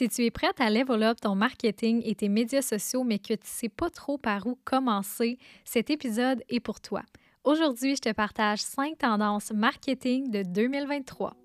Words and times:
Si 0.00 0.08
tu 0.08 0.24
es 0.24 0.30
prête 0.30 0.58
à 0.62 0.70
level 0.70 1.14
ton 1.20 1.34
marketing 1.34 2.00
et 2.06 2.14
tes 2.14 2.30
médias 2.30 2.62
sociaux, 2.62 3.04
mais 3.04 3.18
que 3.18 3.34
tu 3.34 3.42
ne 3.42 3.44
sais 3.44 3.68
pas 3.68 3.90
trop 3.90 4.16
par 4.16 4.46
où 4.46 4.58
commencer, 4.64 5.36
cet 5.66 5.90
épisode 5.90 6.42
est 6.48 6.58
pour 6.58 6.80
toi. 6.80 7.02
Aujourd'hui, 7.44 7.96
je 7.96 8.00
te 8.00 8.12
partage 8.14 8.60
5 8.62 8.96
tendances 8.96 9.52
marketing 9.52 10.30
de 10.30 10.42
2023. 10.42 11.36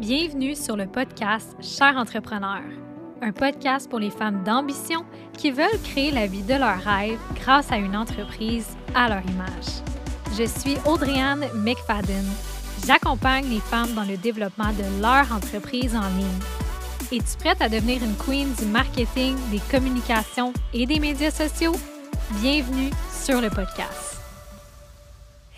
Bienvenue 0.00 0.56
sur 0.56 0.76
le 0.76 0.88
podcast 0.88 1.54
Cher 1.60 1.94
entrepreneur, 1.96 2.64
un 3.22 3.30
podcast 3.30 3.88
pour 3.88 4.00
les 4.00 4.10
femmes 4.10 4.42
d'ambition 4.42 5.06
qui 5.38 5.52
veulent 5.52 5.80
créer 5.84 6.10
la 6.10 6.26
vie 6.26 6.42
de 6.42 6.54
leurs 6.54 6.82
rêves 6.82 7.20
grâce 7.36 7.70
à 7.70 7.76
une 7.76 7.94
entreprise 7.94 8.66
à 8.96 9.08
leur 9.08 9.22
image. 9.30 9.80
Je 10.36 10.42
suis 10.42 10.74
Audriane 10.88 11.46
McFadden. 11.54 12.24
J'accompagne 12.84 13.48
les 13.48 13.60
femmes 13.60 13.94
dans 13.94 14.02
le 14.04 14.16
développement 14.16 14.72
de 14.72 15.00
leur 15.00 15.32
entreprise 15.32 15.94
en 15.94 16.08
ligne 16.18 16.59
es-tu 17.12 17.36
prête 17.38 17.60
à 17.60 17.68
devenir 17.68 18.04
une 18.04 18.14
queen 18.16 18.54
du 18.54 18.66
marketing, 18.66 19.34
des 19.50 19.58
communications 19.68 20.52
et 20.72 20.86
des 20.86 21.00
médias 21.00 21.32
sociaux? 21.32 21.72
Bienvenue 22.40 22.90
sur 23.10 23.40
le 23.40 23.50
podcast. 23.50 24.20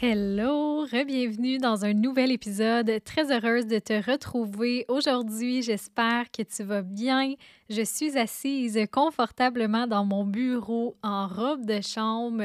Hello, 0.01 0.87
re-bienvenue 0.87 1.59
dans 1.59 1.85
un 1.85 1.93
nouvel 1.93 2.33
épisode. 2.33 2.91
Très 3.05 3.31
heureuse 3.31 3.67
de 3.67 3.79
te 3.79 3.93
retrouver 4.11 4.87
aujourd'hui. 4.89 5.61
J'espère 5.61 6.31
que 6.31 6.43
tu 6.43 6.63
vas 6.63 6.81
bien. 6.81 7.35
Je 7.69 7.83
suis 7.83 8.17
assise 8.17 8.81
confortablement 8.91 9.87
dans 9.87 10.07
mon 10.07 10.25
bureau 10.25 10.97
en 11.03 11.29
robe 11.29 11.67
de 11.67 11.83
chambre, 11.83 12.45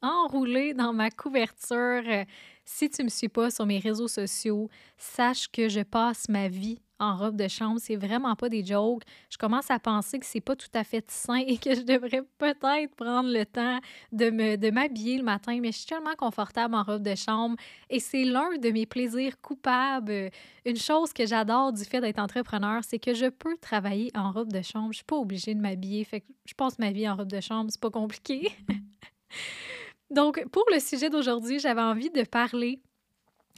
enroulée 0.00 0.72
dans 0.72 0.94
ma 0.94 1.10
couverture. 1.10 2.24
Si 2.64 2.88
tu 2.88 3.02
ne 3.02 3.04
me 3.04 3.10
suis 3.10 3.28
pas 3.28 3.50
sur 3.50 3.66
mes 3.66 3.78
réseaux 3.78 4.08
sociaux, 4.08 4.70
sache 4.96 5.48
que 5.48 5.68
je 5.68 5.82
passe 5.82 6.30
ma 6.30 6.48
vie 6.48 6.80
en 6.98 7.16
robe 7.16 7.36
de 7.36 7.48
chambre. 7.48 7.78
C'est 7.80 7.96
vraiment 7.96 8.34
pas 8.36 8.48
des 8.48 8.64
jokes. 8.64 9.02
Je 9.30 9.38
commence 9.38 9.70
à 9.70 9.78
penser 9.78 10.18
que 10.18 10.26
c'est 10.26 10.40
pas 10.40 10.56
tout 10.56 10.70
à 10.74 10.84
fait 10.84 11.08
sain 11.10 11.36
et 11.46 11.58
que 11.58 11.74
je 11.74 11.82
devrais 11.82 12.22
peut-être 12.38 12.94
prendre 12.96 13.30
le 13.30 13.44
temps 13.44 13.80
de 14.12 14.30
me 14.30 14.56
de 14.56 14.70
m'habiller 14.70 15.18
le 15.18 15.24
matin, 15.24 15.58
mais 15.60 15.72
je 15.72 15.78
suis 15.78 15.86
tellement 15.86 16.14
confortable 16.16 16.74
en 16.74 16.82
robe 16.82 17.02
de 17.02 17.14
chambre 17.14 17.56
et 17.90 18.00
c'est 18.00 18.24
l'un 18.24 18.56
de 18.58 18.70
mes 18.70 18.86
plaisirs 18.86 19.40
coupables. 19.40 20.30
Une 20.64 20.76
chose 20.76 21.12
que 21.12 21.26
j'adore 21.26 21.72
du 21.72 21.84
fait 21.84 22.00
d'être 22.00 22.18
entrepreneur, 22.18 22.82
c'est 22.84 22.98
que 22.98 23.14
je 23.14 23.26
peux 23.26 23.56
travailler 23.60 24.10
en 24.14 24.32
robe 24.32 24.52
de 24.52 24.62
chambre. 24.62 24.92
Je 24.92 24.98
suis 24.98 25.04
pas 25.04 25.16
obligée 25.16 25.54
de 25.54 25.60
m'habiller. 25.60 26.04
Fait 26.04 26.20
que 26.20 26.26
je 26.44 26.54
passe 26.54 26.78
ma 26.78 26.90
vie 26.90 27.08
en 27.08 27.16
robe 27.16 27.30
de 27.30 27.40
chambre, 27.40 27.70
c'est 27.70 27.80
pas 27.80 27.90
compliqué. 27.90 28.52
Donc, 30.10 30.42
pour 30.50 30.64
le 30.72 30.80
sujet 30.80 31.10
d'aujourd'hui, 31.10 31.58
j'avais 31.58 31.82
envie 31.82 32.10
de 32.10 32.22
parler 32.22 32.80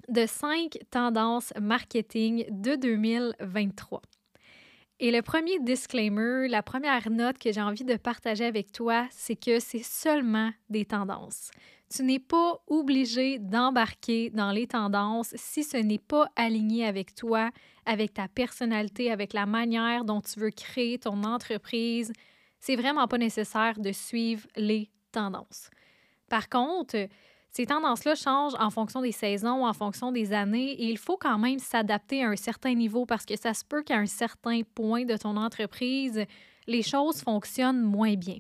de 0.09 0.27
cinq 0.27 0.79
tendances 0.91 1.53
marketing 1.61 2.45
de 2.51 2.77
2023. 2.77 4.03
Et 5.03 5.11
le 5.11 5.23
premier 5.23 5.59
disclaimer, 5.61 6.47
la 6.47 6.62
première 6.62 7.11
note 7.11 7.39
que 7.39 7.51
j'ai 7.53 7.62
envie 7.62 7.84
de 7.84 7.97
partager 7.97 8.45
avec 8.45 8.71
toi, 8.71 9.06
c'est 9.11 9.34
que 9.34 9.59
c'est 9.59 9.83
seulement 9.83 10.51
des 10.69 10.84
tendances. 10.84 11.51
Tu 11.93 12.03
n'es 12.03 12.19
pas 12.19 12.62
obligé 12.67 13.39
d'embarquer 13.39 14.28
dans 14.28 14.53
les 14.53 14.67
tendances 14.67 15.33
si 15.37 15.65
ce 15.65 15.78
n'est 15.78 15.98
pas 15.98 16.28
aligné 16.37 16.84
avec 16.84 17.15
toi, 17.15 17.51
avec 17.87 18.12
ta 18.12 18.28
personnalité, 18.28 19.11
avec 19.11 19.33
la 19.33 19.47
manière 19.47 20.05
dont 20.05 20.21
tu 20.21 20.39
veux 20.39 20.51
créer 20.51 20.98
ton 20.98 21.25
entreprise. 21.25 22.12
C'est 22.61 22.77
vraiment 22.77 23.09
pas 23.09 23.19
nécessaire 23.19 23.81
de 23.81 23.93
suivre 23.93 24.47
les 24.55 24.91
tendances. 25.12 25.71
Par 26.28 26.51
contre, 26.51 27.09
ces 27.51 27.67
tendances-là 27.67 28.15
changent 28.15 28.55
en 28.59 28.70
fonction 28.70 29.03
des 29.03 29.12
saisons, 29.12 29.67
en 29.67 29.73
fonction 29.73 30.12
des 30.12 30.33
années, 30.33 30.70
et 30.73 30.91
il 30.91 30.98
faut 30.98 31.17
quand 31.17 31.39
même 31.39 31.59
s'adapter 31.59 32.25
à 32.25 32.29
un 32.29 32.37
certain 32.37 32.75
niveau 32.75 33.06
parce 33.06 33.27
que 33.27 33.37
ça 33.37 33.55
se 33.55 33.65
peut 33.65 33.83
qu'à 33.83 33.97
un 33.97 34.06
certain 34.06 34.61
point 34.75 35.05
de 35.05 35.17
ton 35.17 35.37
entreprise, 35.37 36.25
les 36.67 36.83
choses 36.83 37.23
fonctionnent 37.23 37.83
moins 37.83 38.15
bien. 38.15 38.39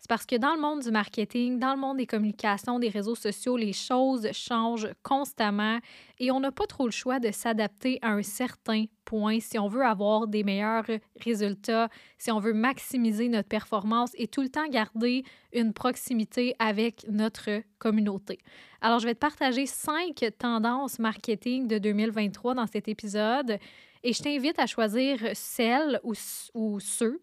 C'est 0.00 0.08
parce 0.08 0.26
que 0.26 0.36
dans 0.36 0.54
le 0.54 0.60
monde 0.60 0.82
du 0.82 0.92
marketing, 0.92 1.58
dans 1.58 1.74
le 1.74 1.80
monde 1.80 1.96
des 1.96 2.06
communications, 2.06 2.78
des 2.78 2.88
réseaux 2.88 3.16
sociaux, 3.16 3.56
les 3.56 3.72
choses 3.72 4.30
changent 4.32 4.88
constamment 5.02 5.80
et 6.20 6.30
on 6.30 6.38
n'a 6.38 6.52
pas 6.52 6.66
trop 6.66 6.86
le 6.86 6.92
choix 6.92 7.18
de 7.18 7.32
s'adapter 7.32 7.98
à 8.00 8.12
un 8.12 8.22
certain 8.22 8.84
point 9.04 9.40
si 9.40 9.58
on 9.58 9.66
veut 9.66 9.84
avoir 9.84 10.28
des 10.28 10.44
meilleurs 10.44 10.84
résultats, 11.20 11.88
si 12.16 12.30
on 12.30 12.38
veut 12.38 12.52
maximiser 12.52 13.28
notre 13.28 13.48
performance 13.48 14.10
et 14.14 14.28
tout 14.28 14.42
le 14.42 14.48
temps 14.48 14.68
garder 14.68 15.24
une 15.52 15.72
proximité 15.72 16.54
avec 16.60 17.04
notre 17.08 17.62
communauté. 17.80 18.38
Alors, 18.80 19.00
je 19.00 19.06
vais 19.06 19.14
te 19.14 19.18
partager 19.18 19.66
cinq 19.66 20.24
tendances 20.38 21.00
marketing 21.00 21.66
de 21.66 21.78
2023 21.78 22.54
dans 22.54 22.66
cet 22.68 22.86
épisode 22.86 23.58
et 24.04 24.12
je 24.12 24.22
t'invite 24.22 24.60
à 24.60 24.66
choisir 24.66 25.18
celles 25.34 25.98
ou, 26.04 26.14
ou 26.54 26.78
ceux 26.78 27.20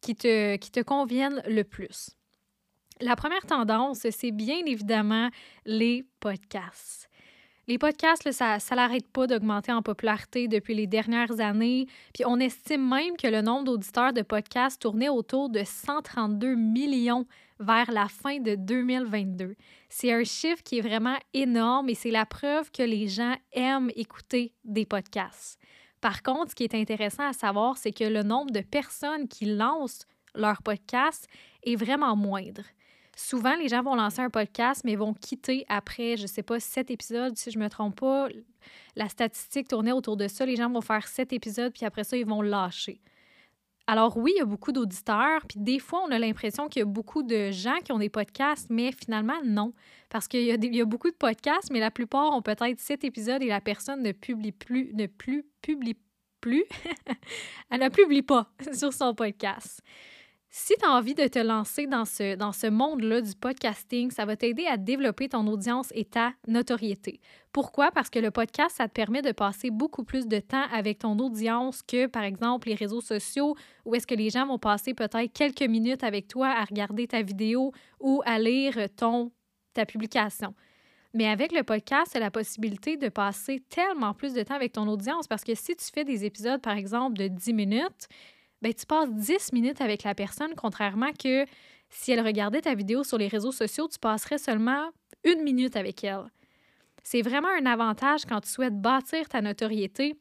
qui 0.00 0.14
te, 0.14 0.56
qui 0.56 0.70
te 0.70 0.80
conviennent 0.80 1.42
le 1.46 1.62
plus. 1.62 2.10
La 3.00 3.16
première 3.16 3.46
tendance, 3.46 4.06
c'est 4.10 4.30
bien 4.30 4.60
évidemment 4.66 5.30
les 5.64 6.04
podcasts. 6.20 7.08
Les 7.70 7.78
podcasts, 7.78 8.32
ça 8.32 8.56
ne 8.56 8.76
l'arrête 8.76 9.06
pas 9.06 9.28
d'augmenter 9.28 9.70
en 9.70 9.80
popularité 9.80 10.48
depuis 10.48 10.74
les 10.74 10.88
dernières 10.88 11.38
années. 11.38 11.86
Puis 12.12 12.24
on 12.26 12.40
estime 12.40 12.84
même 12.88 13.16
que 13.16 13.28
le 13.28 13.42
nombre 13.42 13.64
d'auditeurs 13.64 14.12
de 14.12 14.22
podcasts 14.22 14.82
tournait 14.82 15.08
autour 15.08 15.50
de 15.50 15.62
132 15.64 16.56
millions 16.56 17.26
vers 17.60 17.92
la 17.92 18.08
fin 18.08 18.40
de 18.40 18.56
2022. 18.56 19.54
C'est 19.88 20.12
un 20.12 20.24
chiffre 20.24 20.64
qui 20.64 20.78
est 20.78 20.80
vraiment 20.80 21.16
énorme 21.32 21.88
et 21.90 21.94
c'est 21.94 22.10
la 22.10 22.26
preuve 22.26 22.72
que 22.72 22.82
les 22.82 23.06
gens 23.06 23.36
aiment 23.52 23.92
écouter 23.94 24.52
des 24.64 24.84
podcasts. 24.84 25.59
Par 26.00 26.22
contre, 26.22 26.50
ce 26.50 26.54
qui 26.54 26.64
est 26.64 26.74
intéressant 26.74 27.28
à 27.28 27.32
savoir, 27.32 27.76
c'est 27.76 27.92
que 27.92 28.04
le 28.04 28.22
nombre 28.22 28.50
de 28.50 28.60
personnes 28.60 29.28
qui 29.28 29.44
lancent 29.44 30.06
leur 30.34 30.62
podcast 30.62 31.28
est 31.62 31.76
vraiment 31.76 32.16
moindre. 32.16 32.62
Souvent, 33.16 33.54
les 33.56 33.68
gens 33.68 33.82
vont 33.82 33.96
lancer 33.96 34.22
un 34.22 34.30
podcast, 34.30 34.82
mais 34.84 34.96
vont 34.96 35.12
quitter 35.12 35.66
après, 35.68 36.16
je 36.16 36.22
ne 36.22 36.26
sais 36.26 36.42
pas, 36.42 36.58
sept 36.58 36.90
épisodes, 36.90 37.36
si 37.36 37.50
je 37.50 37.58
ne 37.58 37.64
me 37.64 37.68
trompe 37.68 38.00
pas. 38.00 38.28
La 38.96 39.08
statistique 39.08 39.68
tournait 39.68 39.92
autour 39.92 40.16
de 40.16 40.26
ça. 40.26 40.46
Les 40.46 40.56
gens 40.56 40.70
vont 40.70 40.80
faire 40.80 41.06
sept 41.06 41.32
épisodes, 41.32 41.72
puis 41.72 41.84
après 41.84 42.04
ça, 42.04 42.16
ils 42.16 42.24
vont 42.24 42.40
lâcher. 42.40 43.00
Alors 43.90 44.16
oui, 44.16 44.30
il 44.36 44.38
y 44.38 44.40
a 44.40 44.44
beaucoup 44.44 44.70
d'auditeurs, 44.70 45.44
puis 45.48 45.58
des 45.58 45.80
fois, 45.80 46.04
on 46.06 46.12
a 46.12 46.18
l'impression 46.20 46.68
qu'il 46.68 46.78
y 46.78 46.82
a 46.84 46.86
beaucoup 46.86 47.24
de 47.24 47.50
gens 47.50 47.76
qui 47.84 47.90
ont 47.90 47.98
des 47.98 48.08
podcasts, 48.08 48.70
mais 48.70 48.92
finalement, 48.92 49.42
non. 49.44 49.72
Parce 50.10 50.28
qu'il 50.28 50.44
y, 50.44 50.80
a 50.80 50.84
beaucoup 50.84 51.10
de 51.10 51.16
podcasts, 51.16 51.72
mais 51.72 51.80
la 51.80 51.90
plupart 51.90 52.32
ont 52.32 52.40
peut-être 52.40 52.78
sept 52.78 53.02
épisodes 53.02 53.42
et 53.42 53.48
la 53.48 53.60
personne 53.60 54.00
ne 54.04 54.12
publie 54.12 54.52
plus, 54.52 54.94
ne 54.94 55.06
plus 55.06 55.44
publie 55.60 55.96
plus. 56.40 56.66
Elle 57.70 57.80
ne 57.80 57.88
publie 57.88 58.22
pas 58.22 58.52
sur 58.72 58.92
son 58.92 59.12
podcast. 59.12 59.82
Si 60.52 60.74
tu 60.74 60.84
as 60.84 60.90
envie 60.90 61.14
de 61.14 61.28
te 61.28 61.38
lancer 61.38 61.86
dans 61.86 62.04
ce, 62.04 62.68
monde-là 62.68 63.20
du 63.20 63.34
podcasting, 63.36 64.10
ça 64.10 64.24
va 64.24 64.34
t'aider 64.34 64.66
à 64.66 64.76
développer 64.76 65.28
ton 65.28 65.46
audience 65.46 65.90
et 65.94 66.04
ta 66.04 66.32
notoriété. 66.48 67.20
Pourquoi? 67.52 67.92
Parce 67.92 68.10
que 68.10 68.18
le 68.18 68.32
podcast, 68.32 68.74
ça 68.76 68.88
te 68.88 68.92
permet 68.92 69.22
de 69.22 69.30
passer 69.30 69.70
beaucoup 69.70 70.02
plus 70.02 70.26
de 70.26 70.40
temps 70.40 70.64
avec 70.72 70.98
ton 70.98 71.16
audience 71.20 71.82
que, 71.82 72.06
par 72.06 72.24
exemple, 72.24 72.66
les 72.66 72.74
réseaux 72.74 73.00
sociaux, 73.00 73.54
où 73.84 73.94
est-ce 73.94 74.08
que 74.08 74.14
les 74.16 74.30
gens 74.30 74.44
vont 74.44 74.58
passer 74.58 74.92
peut-être 74.92 75.32
quelques 75.32 75.62
minutes 75.62 76.02
avec 76.02 76.26
toi 76.26 76.48
à 76.48 76.64
regarder 76.64 77.06
ta 77.06 77.22
vidéo 77.22 77.70
ou 78.00 78.20
à 78.26 78.40
lire 78.40 78.76
ton, 78.96 79.30
ta 79.72 79.86
publication. 79.86 80.52
Mais 81.14 81.28
avec 81.28 81.52
le 81.52 81.62
podcast, 81.62 82.10
c'est 82.12 82.20
la 82.20 82.32
possibilité 82.32 82.96
de 82.96 83.08
passer 83.08 83.62
tellement 83.68 84.14
plus 84.14 84.34
de 84.34 84.42
temps 84.42 84.54
avec 84.54 84.72
ton 84.72 84.88
audience 84.88 85.28
parce 85.28 85.44
que 85.44 85.54
si 85.54 85.76
tu 85.76 85.86
fais 85.94 86.04
des 86.04 86.24
épisodes, 86.24 86.60
par 86.60 86.76
exemple, 86.76 87.16
de 87.16 87.28
10 87.28 87.52
minutes, 87.52 88.08
ben, 88.62 88.74
tu 88.74 88.86
passes 88.86 89.10
10 89.10 89.52
minutes 89.52 89.80
avec 89.80 90.02
la 90.02 90.14
personne, 90.14 90.54
contrairement 90.56 91.12
que 91.12 91.46
si 91.88 92.12
elle 92.12 92.24
regardait 92.24 92.60
ta 92.60 92.74
vidéo 92.74 93.04
sur 93.04 93.18
les 93.18 93.28
réseaux 93.28 93.52
sociaux, 93.52 93.88
tu 93.88 93.98
passerais 93.98 94.38
seulement 94.38 94.90
une 95.24 95.42
minute 95.42 95.76
avec 95.76 96.04
elle. 96.04 96.30
C'est 97.02 97.22
vraiment 97.22 97.48
un 97.48 97.66
avantage 97.66 98.24
quand 98.26 98.40
tu 98.40 98.50
souhaites 98.50 98.80
bâtir 98.80 99.28
ta 99.28 99.40
notoriété, 99.40 100.16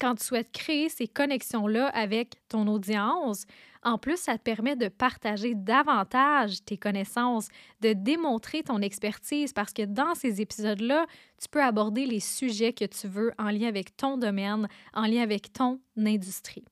quand 0.00 0.14
tu 0.16 0.24
souhaites 0.24 0.52
créer 0.52 0.88
ces 0.88 1.06
connexions-là 1.08 1.88
avec 1.88 2.34
ton 2.48 2.66
audience. 2.66 3.44
En 3.82 3.98
plus, 3.98 4.18
ça 4.18 4.36
te 4.38 4.42
permet 4.42 4.76
de 4.76 4.88
partager 4.88 5.54
davantage 5.54 6.64
tes 6.64 6.76
connaissances, 6.76 7.48
de 7.80 7.92
démontrer 7.92 8.62
ton 8.62 8.80
expertise 8.80 9.52
parce 9.52 9.72
que 9.72 9.82
dans 9.82 10.14
ces 10.14 10.40
épisodes-là, 10.40 11.06
tu 11.40 11.48
peux 11.48 11.62
aborder 11.62 12.06
les 12.06 12.20
sujets 12.20 12.72
que 12.72 12.84
tu 12.84 13.08
veux 13.08 13.32
en 13.38 13.50
lien 13.50 13.68
avec 13.68 13.96
ton 13.96 14.16
domaine, 14.16 14.68
en 14.94 15.06
lien 15.06 15.22
avec 15.22 15.52
ton 15.52 15.80
industrie. 15.96 16.64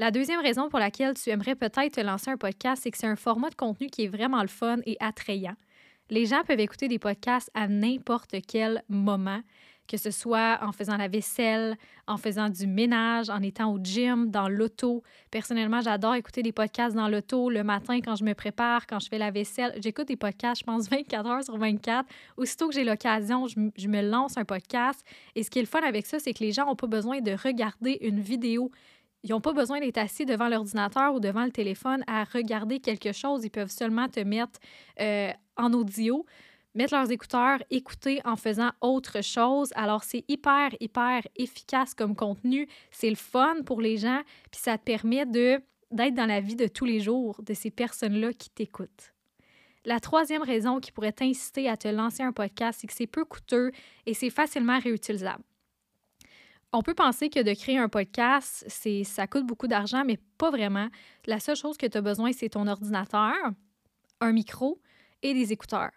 La 0.00 0.12
deuxième 0.12 0.40
raison 0.40 0.68
pour 0.68 0.78
laquelle 0.78 1.14
tu 1.14 1.28
aimerais 1.30 1.56
peut-être 1.56 1.94
te 1.94 2.00
lancer 2.00 2.30
un 2.30 2.36
podcast, 2.36 2.82
c'est 2.84 2.92
que 2.92 2.98
c'est 2.98 3.08
un 3.08 3.16
format 3.16 3.50
de 3.50 3.56
contenu 3.56 3.88
qui 3.88 4.04
est 4.04 4.08
vraiment 4.08 4.42
le 4.42 4.48
fun 4.48 4.76
et 4.86 4.96
attrayant. 5.00 5.56
Les 6.08 6.24
gens 6.24 6.44
peuvent 6.46 6.60
écouter 6.60 6.86
des 6.86 7.00
podcasts 7.00 7.50
à 7.52 7.66
n'importe 7.66 8.36
quel 8.46 8.84
moment, 8.88 9.40
que 9.88 9.96
ce 9.96 10.12
soit 10.12 10.60
en 10.62 10.70
faisant 10.70 10.96
la 10.96 11.08
vaisselle, 11.08 11.76
en 12.06 12.16
faisant 12.16 12.48
du 12.48 12.68
ménage, 12.68 13.28
en 13.28 13.42
étant 13.42 13.72
au 13.72 13.80
gym, 13.82 14.30
dans 14.30 14.48
l'auto. 14.48 15.02
Personnellement, 15.32 15.80
j'adore 15.80 16.14
écouter 16.14 16.44
des 16.44 16.52
podcasts 16.52 16.94
dans 16.94 17.08
l'auto 17.08 17.50
le 17.50 17.64
matin 17.64 18.00
quand 18.00 18.14
je 18.14 18.22
me 18.22 18.34
prépare, 18.34 18.86
quand 18.86 19.00
je 19.00 19.08
fais 19.08 19.18
la 19.18 19.32
vaisselle. 19.32 19.74
J'écoute 19.82 20.06
des 20.06 20.16
podcasts, 20.16 20.60
je 20.60 20.64
pense, 20.64 20.88
24 20.90 21.26
heures 21.26 21.42
sur 21.42 21.56
24. 21.56 22.08
Aussitôt 22.36 22.68
que 22.68 22.74
j'ai 22.74 22.84
l'occasion, 22.84 23.48
je, 23.48 23.58
je, 23.76 23.88
me 23.88 24.02
lance 24.02 24.38
un 24.38 24.44
podcast. 24.44 25.04
Et 25.34 25.42
ce 25.42 25.50
qui 25.50 25.58
est 25.58 25.62
le 25.62 25.68
fun 25.68 25.82
avec 25.82 26.06
ça, 26.06 26.20
c'est 26.20 26.34
que 26.34 26.44
les 26.44 26.52
gens 26.52 26.66
n'ont 26.66 26.76
pas 26.76 26.86
besoin 26.86 27.20
de 27.20 27.32
regarder 27.32 27.98
une 28.02 28.20
vidéo 28.20 28.70
ils 29.22 29.30
n'ont 29.30 29.40
pas 29.40 29.52
besoin 29.52 29.80
d'être 29.80 29.98
assis 29.98 30.24
devant 30.24 30.48
l'ordinateur 30.48 31.14
ou 31.14 31.20
devant 31.20 31.44
le 31.44 31.50
téléphone 31.50 32.04
à 32.06 32.24
regarder 32.24 32.80
quelque 32.80 33.12
chose. 33.12 33.44
Ils 33.44 33.50
peuvent 33.50 33.70
seulement 33.70 34.08
te 34.08 34.20
mettre 34.20 34.60
euh, 35.00 35.30
en 35.56 35.72
audio, 35.72 36.24
mettre 36.74 36.94
leurs 36.94 37.10
écouteurs, 37.10 37.58
écouter 37.70 38.20
en 38.24 38.36
faisant 38.36 38.70
autre 38.80 39.22
chose. 39.22 39.72
Alors, 39.74 40.04
c'est 40.04 40.24
hyper, 40.28 40.70
hyper 40.80 41.22
efficace 41.36 41.94
comme 41.94 42.14
contenu. 42.14 42.68
C'est 42.90 43.10
le 43.10 43.16
fun 43.16 43.56
pour 43.66 43.80
les 43.80 43.96
gens, 43.96 44.22
puis 44.50 44.60
ça 44.60 44.78
te 44.78 44.84
permet 44.84 45.26
d'être 45.26 46.14
dans 46.14 46.26
la 46.26 46.40
vie 46.40 46.56
de 46.56 46.68
tous 46.68 46.84
les 46.84 47.00
jours 47.00 47.42
de 47.42 47.54
ces 47.54 47.70
personnes-là 47.70 48.32
qui 48.32 48.50
t'écoutent. 48.50 49.12
La 49.84 50.00
troisième 50.00 50.42
raison 50.42 50.80
qui 50.80 50.92
pourrait 50.92 51.12
t'inciter 51.12 51.68
à 51.68 51.76
te 51.76 51.88
lancer 51.88 52.22
un 52.22 52.32
podcast, 52.32 52.80
c'est 52.80 52.86
que 52.86 52.92
c'est 52.92 53.06
peu 53.06 53.24
coûteux 53.24 53.72
et 54.06 54.14
c'est 54.14 54.30
facilement 54.30 54.78
réutilisable. 54.78 55.42
On 56.72 56.82
peut 56.82 56.94
penser 56.94 57.30
que 57.30 57.40
de 57.40 57.54
créer 57.54 57.78
un 57.78 57.88
podcast, 57.88 58.64
c'est 58.68 59.02
ça 59.02 59.26
coûte 59.26 59.46
beaucoup 59.46 59.68
d'argent, 59.68 60.04
mais 60.04 60.18
pas 60.36 60.50
vraiment. 60.50 60.88
La 61.26 61.40
seule 61.40 61.56
chose 61.56 61.78
que 61.78 61.86
tu 61.86 61.96
as 61.96 62.02
besoin, 62.02 62.32
c'est 62.32 62.50
ton 62.50 62.66
ordinateur, 62.66 63.34
un 64.20 64.32
micro 64.32 64.78
et 65.22 65.32
des 65.32 65.50
écouteurs. 65.50 65.92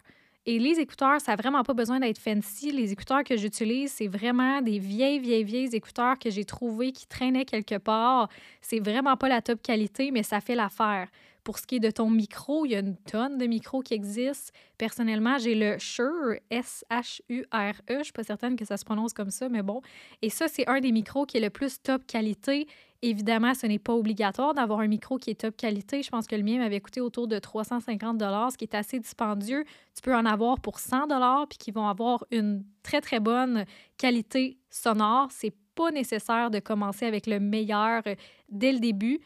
Et 0.46 0.58
les 0.58 0.80
écouteurs, 0.80 1.20
ça 1.20 1.32
n'a 1.32 1.36
vraiment 1.36 1.62
pas 1.62 1.74
besoin 1.74 2.00
d'être 2.00 2.18
fancy. 2.18 2.72
Les 2.72 2.90
écouteurs 2.90 3.22
que 3.22 3.36
j'utilise, 3.36 3.92
c'est 3.92 4.08
vraiment 4.08 4.62
des 4.62 4.78
vieilles, 4.78 5.20
vieilles, 5.20 5.44
vieilles 5.44 5.76
écouteurs 5.76 6.18
que 6.18 6.30
j'ai 6.30 6.44
trouvés 6.44 6.90
qui 6.90 7.06
traînaient 7.06 7.44
quelque 7.44 7.76
part. 7.76 8.28
C'est 8.62 8.80
vraiment 8.80 9.16
pas 9.16 9.28
la 9.28 9.42
top 9.42 9.60
qualité, 9.62 10.10
mais 10.10 10.22
ça 10.22 10.40
fait 10.40 10.54
l'affaire. 10.54 11.06
Pour 11.44 11.58
ce 11.58 11.66
qui 11.66 11.76
est 11.76 11.80
de 11.80 11.90
ton 11.90 12.08
micro, 12.08 12.64
il 12.66 12.72
y 12.72 12.76
a 12.76 12.78
une 12.78 12.96
tonne 12.96 13.36
de 13.36 13.46
micros 13.46 13.82
qui 13.82 13.94
existent. 13.94 14.52
Personnellement, 14.78 15.38
j'ai 15.38 15.56
le 15.56 15.76
Shure, 15.78 16.36
S-H-U-R-E. 16.50 17.82
Je 17.88 17.94
ne 17.94 18.02
suis 18.04 18.12
pas 18.12 18.22
certaine 18.22 18.54
que 18.54 18.64
ça 18.64 18.76
se 18.76 18.84
prononce 18.84 19.12
comme 19.12 19.30
ça, 19.30 19.48
mais 19.48 19.62
bon. 19.62 19.82
Et 20.22 20.30
ça, 20.30 20.46
c'est 20.46 20.68
un 20.68 20.78
des 20.80 20.92
micros 20.92 21.26
qui 21.26 21.38
est 21.38 21.40
le 21.40 21.50
plus 21.50 21.82
top 21.82 22.06
qualité. 22.06 22.68
Évidemment, 23.04 23.54
ce 23.54 23.66
n'est 23.66 23.80
pas 23.80 23.92
obligatoire 23.92 24.54
d'avoir 24.54 24.78
un 24.78 24.86
micro 24.86 25.18
qui 25.18 25.30
est 25.30 25.40
top 25.40 25.56
qualité. 25.56 26.04
Je 26.04 26.10
pense 26.10 26.28
que 26.28 26.36
le 26.36 26.44
mien 26.44 26.58
m'avait 26.58 26.80
coûté 26.80 27.00
autour 27.00 27.26
de 27.26 27.40
350 27.40 28.20
ce 28.20 28.56
qui 28.56 28.64
est 28.64 28.76
assez 28.76 29.00
dispendieux. 29.00 29.64
Tu 29.96 30.02
peux 30.02 30.14
en 30.14 30.24
avoir 30.24 30.60
pour 30.60 30.78
100 30.78 31.08
puis 31.48 31.58
qui 31.58 31.72
vont 31.72 31.88
avoir 31.88 32.24
une 32.30 32.64
très, 32.84 33.00
très 33.00 33.18
bonne 33.18 33.64
qualité 33.98 34.58
sonore. 34.70 35.26
C'est 35.32 35.54
pas 35.74 35.90
nécessaire 35.90 36.52
de 36.52 36.60
commencer 36.60 37.04
avec 37.04 37.26
le 37.26 37.40
meilleur 37.40 38.02
dès 38.48 38.70
le 38.70 38.78
début 38.78 39.18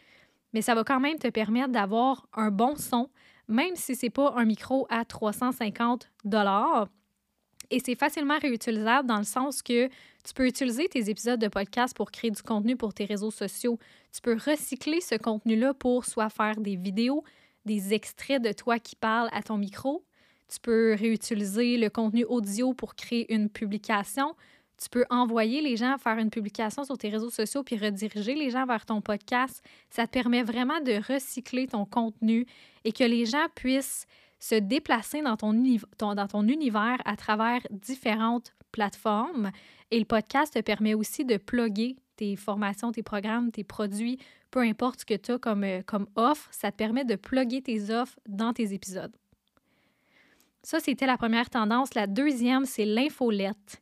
mais 0.57 0.63
ça 0.63 0.75
va 0.75 0.85
quand 0.85 1.01
même 1.01 1.19
te 1.19 1.29
permettre 1.29 1.69
d'avoir 1.69 2.27
un 2.33 2.51
bon 2.51 2.77
son, 2.77 3.11
même 3.47 3.77
si 3.77 3.95
ce 3.95 4.07
n'est 4.07 4.11
pas 4.11 4.33
un 4.37 4.47
micro 4.47 4.87
à 4.89 5.05
350 5.05 6.11
et 7.71 7.79
c'est 7.85 7.95
facilement 7.95 8.39
réutilisable 8.39 9.07
dans 9.07 9.19
le 9.19 9.25
sens 9.25 9.61
que 9.61 9.89
tu 9.89 10.33
peux 10.35 10.47
utiliser 10.47 10.89
tes 10.89 11.11
épisodes 11.11 11.39
de 11.39 11.49
podcast 11.49 11.95
pour 11.95 12.11
créer 12.11 12.31
du 12.31 12.41
contenu 12.41 12.75
pour 12.75 12.95
tes 12.95 13.05
réseaux 13.05 13.31
sociaux. 13.31 13.79
Tu 14.15 14.23
peux 14.23 14.33
recycler 14.33 15.03
ce 15.03 15.17
contenu-là 15.17 15.75
pour 15.75 16.07
soit 16.07 16.31
faire 16.31 16.59
des 16.59 16.77
vidéos, 16.77 17.23
des 17.67 17.93
extraits 17.93 18.41
de 18.41 18.53
toi 18.53 18.79
qui 18.79 18.97
parles 18.97 19.29
à 19.33 19.43
ton 19.43 19.59
micro. 19.59 20.07
Tu 20.49 20.59
peux 20.59 20.95
réutiliser 20.99 21.77
le 21.77 21.91
contenu 21.91 22.25
audio 22.25 22.73
pour 22.73 22.95
créer 22.95 23.31
une 23.35 23.51
publication. 23.51 24.35
Tu 24.79 24.89
peux 24.91 25.05
envoyer 25.09 25.63
les 25.63 25.77
gens 25.77 25.97
faire 25.99 26.19
une 26.19 26.31
publication 26.31 26.85
sur 26.85 26.99
tes 26.99 27.09
réseaux 27.09 27.31
sociaux 27.31 27.63
puis 27.63 27.79
rediriger 27.79 28.35
les 28.35 28.51
gens 28.51 28.67
vers 28.67 28.85
ton 28.85 29.01
podcast. 29.01 29.63
Ça 29.89 30.07
te 30.07 30.13
permet 30.13 30.43
vraiment 30.43 30.81
de 30.81 31.01
recycler 31.13 31.67
ton 31.67 31.87
contenu 31.87 32.47
et 32.85 32.93
que 32.93 33.05
les 33.05 33.25
gens 33.25 33.47
puissent 33.55 34.07
se 34.39 34.55
déplacer 34.55 35.23
dans 35.23 35.37
ton, 35.37 35.55
dans 35.99 36.27
ton 36.29 36.47
univers 36.47 36.99
à 37.05 37.17
travers 37.17 37.61
différentes 37.71 38.53
plateformes. 38.71 39.51
Et 39.91 39.99
le 39.99 40.05
podcast 40.05 40.55
te 40.55 40.61
permet 40.61 40.95
aussi 40.95 41.25
de 41.25 41.39
plugger 41.39 41.97
tes 42.17 42.37
formations, 42.37 42.93
tes 42.93 43.03
programmes, 43.03 43.51
tes 43.51 43.65
produits, 43.65 44.19
peu 44.51 44.61
importe 44.61 45.01
ce 45.01 45.07
que 45.07 45.15
tu 45.15 45.33
as 45.33 45.39
comme, 45.39 45.65
euh, 45.65 45.83
comme 45.85 46.07
offre, 46.17 46.49
ça 46.51 46.71
te 46.71 46.77
permet 46.77 47.05
de 47.05 47.15
plugger 47.17 47.63
tes 47.63 47.91
offres 47.91 48.19
dans 48.27 48.53
tes 48.53 48.73
épisodes. 48.73 49.15
Ça, 50.63 50.81
c'était 50.81 51.07
la 51.07 51.17
première 51.17 51.51
tendance. 51.51 51.95
La 51.95 52.07
deuxième, 52.07 52.65
c'est 52.65 52.85
l'infolette. 52.85 53.81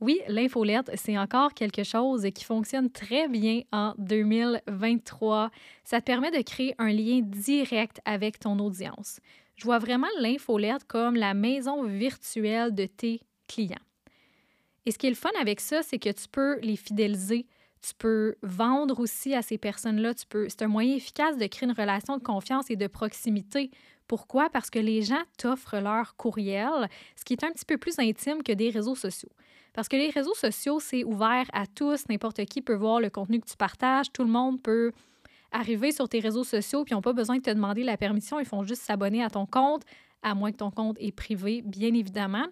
Oui, 0.00 0.20
l'infolette, 0.28 0.92
c'est 0.94 1.18
encore 1.18 1.54
quelque 1.54 1.82
chose 1.82 2.24
qui 2.32 2.44
fonctionne 2.44 2.88
très 2.88 3.26
bien 3.26 3.62
en 3.72 3.94
2023. 3.98 5.50
Ça 5.82 6.00
te 6.00 6.04
permet 6.06 6.30
de 6.30 6.40
créer 6.42 6.74
un 6.78 6.92
lien 6.92 7.20
direct 7.20 8.00
avec 8.04 8.38
ton 8.38 8.58
audience. 8.60 9.18
Je 9.56 9.64
vois 9.64 9.80
vraiment 9.80 10.06
l'infolette 10.20 10.84
comme 10.84 11.16
la 11.16 11.34
maison 11.34 11.82
virtuelle 11.82 12.72
de 12.72 12.86
tes 12.86 13.20
clients. 13.48 13.76
Et 14.86 14.92
ce 14.92 14.98
qui 14.98 15.08
est 15.08 15.10
le 15.10 15.16
fun 15.16 15.30
avec 15.40 15.60
ça, 15.60 15.82
c'est 15.82 15.98
que 15.98 16.10
tu 16.10 16.28
peux 16.30 16.60
les 16.60 16.76
fidéliser, 16.76 17.46
tu 17.82 17.92
peux 17.98 18.36
vendre 18.42 19.00
aussi 19.00 19.34
à 19.34 19.42
ces 19.42 19.58
personnes-là. 19.58 20.14
Tu 20.14 20.26
c'est 20.48 20.62
un 20.62 20.68
moyen 20.68 20.94
efficace 20.94 21.36
de 21.36 21.46
créer 21.46 21.68
une 21.68 21.74
relation 21.74 22.16
de 22.16 22.22
confiance 22.22 22.70
et 22.70 22.76
de 22.76 22.86
proximité. 22.86 23.70
Pourquoi? 24.08 24.50
Parce 24.50 24.70
que 24.70 24.78
les 24.78 25.02
gens 25.02 25.22
t'offrent 25.36 25.78
leur 25.78 26.16
courriel, 26.16 26.88
ce 27.14 27.24
qui 27.24 27.34
est 27.34 27.44
un 27.44 27.52
petit 27.52 27.64
peu 27.64 27.76
plus 27.76 27.98
intime 27.98 28.42
que 28.42 28.52
des 28.52 28.70
réseaux 28.70 28.96
sociaux. 28.96 29.30
Parce 29.74 29.86
que 29.86 29.96
les 29.96 30.10
réseaux 30.10 30.34
sociaux, 30.34 30.80
c'est 30.80 31.04
ouvert 31.04 31.44
à 31.52 31.66
tous, 31.66 32.08
n'importe 32.08 32.44
qui 32.46 32.62
peut 32.62 32.74
voir 32.74 33.00
le 33.00 33.10
contenu 33.10 33.38
que 33.38 33.46
tu 33.46 33.56
partages, 33.56 34.10
tout 34.12 34.24
le 34.24 34.30
monde 34.30 34.60
peut 34.60 34.92
arriver 35.52 35.92
sur 35.92 36.08
tes 36.08 36.20
réseaux 36.20 36.44
sociaux, 36.44 36.84
puis 36.84 36.92
ils 36.92 36.96
n'ont 36.96 37.02
pas 37.02 37.12
besoin 37.12 37.36
de 37.36 37.42
te 37.42 37.50
demander 37.50 37.84
la 37.84 37.96
permission, 37.96 38.40
ils 38.40 38.46
font 38.46 38.64
juste 38.64 38.82
s'abonner 38.82 39.22
à 39.22 39.30
ton 39.30 39.46
compte, 39.46 39.82
à 40.22 40.34
moins 40.34 40.50
que 40.50 40.56
ton 40.56 40.70
compte 40.70 40.96
est 41.00 41.12
privé, 41.12 41.62
bien 41.64 41.94
évidemment. 41.94 42.46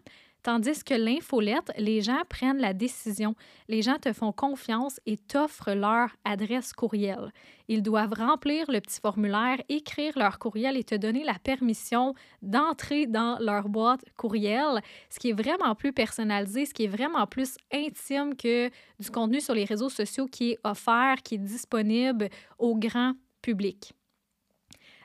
Tandis 0.46 0.84
que 0.84 0.94
l'infolette, 0.94 1.72
les 1.76 2.02
gens 2.02 2.22
prennent 2.28 2.60
la 2.60 2.72
décision. 2.72 3.34
Les 3.66 3.82
gens 3.82 3.98
te 3.98 4.12
font 4.12 4.30
confiance 4.30 5.00
et 5.04 5.16
t'offrent 5.16 5.74
leur 5.74 6.10
adresse 6.24 6.72
courriel. 6.72 7.32
Ils 7.66 7.82
doivent 7.82 8.12
remplir 8.12 8.70
le 8.70 8.80
petit 8.80 9.00
formulaire, 9.00 9.60
écrire 9.68 10.12
leur 10.16 10.38
courriel 10.38 10.76
et 10.76 10.84
te 10.84 10.94
donner 10.94 11.24
la 11.24 11.34
permission 11.40 12.14
d'entrer 12.42 13.08
dans 13.08 13.38
leur 13.40 13.68
boîte 13.68 14.04
courriel, 14.16 14.82
ce 15.10 15.18
qui 15.18 15.30
est 15.30 15.32
vraiment 15.32 15.74
plus 15.74 15.92
personnalisé, 15.92 16.64
ce 16.64 16.74
qui 16.74 16.84
est 16.84 16.96
vraiment 16.96 17.26
plus 17.26 17.56
intime 17.72 18.36
que 18.36 18.70
du 19.00 19.10
contenu 19.10 19.40
sur 19.40 19.52
les 19.56 19.64
réseaux 19.64 19.90
sociaux 19.90 20.26
qui 20.26 20.52
est 20.52 20.58
offert, 20.62 21.24
qui 21.24 21.34
est 21.34 21.38
disponible 21.38 22.28
au 22.60 22.76
grand 22.76 23.14
public. 23.42 23.94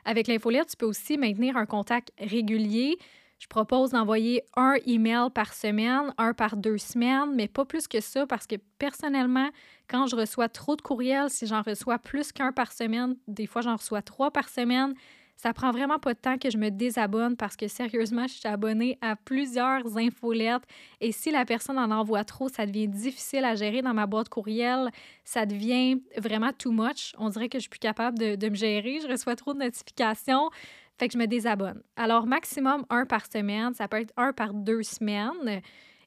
Avec 0.04 0.28
l'infolette, 0.28 0.68
tu 0.68 0.76
peux 0.76 0.86
aussi 0.86 1.18
maintenir 1.18 1.56
un 1.56 1.66
contact 1.66 2.12
régulier. 2.18 2.96
Je 3.42 3.48
propose 3.48 3.90
d'envoyer 3.90 4.44
un 4.54 4.76
email 4.86 5.28
par 5.34 5.52
semaine, 5.52 6.14
un 6.16 6.32
par 6.32 6.56
deux 6.56 6.78
semaines, 6.78 7.34
mais 7.34 7.48
pas 7.48 7.64
plus 7.64 7.88
que 7.88 8.00
ça 8.00 8.24
parce 8.24 8.46
que 8.46 8.54
personnellement, 8.78 9.48
quand 9.88 10.06
je 10.06 10.14
reçois 10.14 10.48
trop 10.48 10.76
de 10.76 10.80
courriels, 10.80 11.28
si 11.28 11.48
j'en 11.48 11.60
reçois 11.60 11.98
plus 11.98 12.30
qu'un 12.30 12.52
par 12.52 12.70
semaine, 12.70 13.16
des 13.26 13.46
fois 13.46 13.60
j'en 13.60 13.74
reçois 13.74 14.00
trois 14.00 14.30
par 14.30 14.48
semaine, 14.48 14.94
ça 15.34 15.52
prend 15.52 15.72
vraiment 15.72 15.98
pas 15.98 16.14
de 16.14 16.20
temps 16.20 16.38
que 16.38 16.50
je 16.50 16.56
me 16.56 16.70
désabonne 16.70 17.36
parce 17.36 17.56
que 17.56 17.66
sérieusement, 17.66 18.28
je 18.28 18.34
suis 18.34 18.48
abonnée 18.48 18.96
à 19.00 19.16
plusieurs 19.16 19.98
infolettes 19.98 20.62
et 21.00 21.10
si 21.10 21.32
la 21.32 21.44
personne 21.44 21.80
en 21.80 21.90
envoie 21.90 22.22
trop, 22.22 22.48
ça 22.48 22.64
devient 22.64 22.86
difficile 22.86 23.44
à 23.44 23.56
gérer 23.56 23.82
dans 23.82 23.92
ma 23.92 24.06
boîte 24.06 24.28
courriel. 24.28 24.90
Ça 25.24 25.46
devient 25.46 26.00
vraiment 26.16 26.52
too 26.56 26.70
much. 26.70 27.12
On 27.18 27.28
dirait 27.28 27.48
que 27.48 27.58
je 27.58 27.62
suis 27.62 27.70
plus 27.70 27.80
capable 27.80 28.20
de, 28.20 28.36
de 28.36 28.48
me 28.48 28.54
gérer. 28.54 29.00
Je 29.02 29.08
reçois 29.08 29.34
trop 29.34 29.52
de 29.52 29.58
notifications. 29.58 30.48
Fait 31.02 31.08
que 31.08 31.14
je 31.14 31.18
me 31.18 31.26
désabonne. 31.26 31.82
Alors, 31.96 32.28
maximum 32.28 32.86
un 32.88 33.06
par 33.06 33.26
semaine, 33.26 33.74
ça 33.74 33.88
peut 33.88 34.00
être 34.00 34.12
un 34.16 34.32
par 34.32 34.54
deux 34.54 34.84
semaines. 34.84 35.60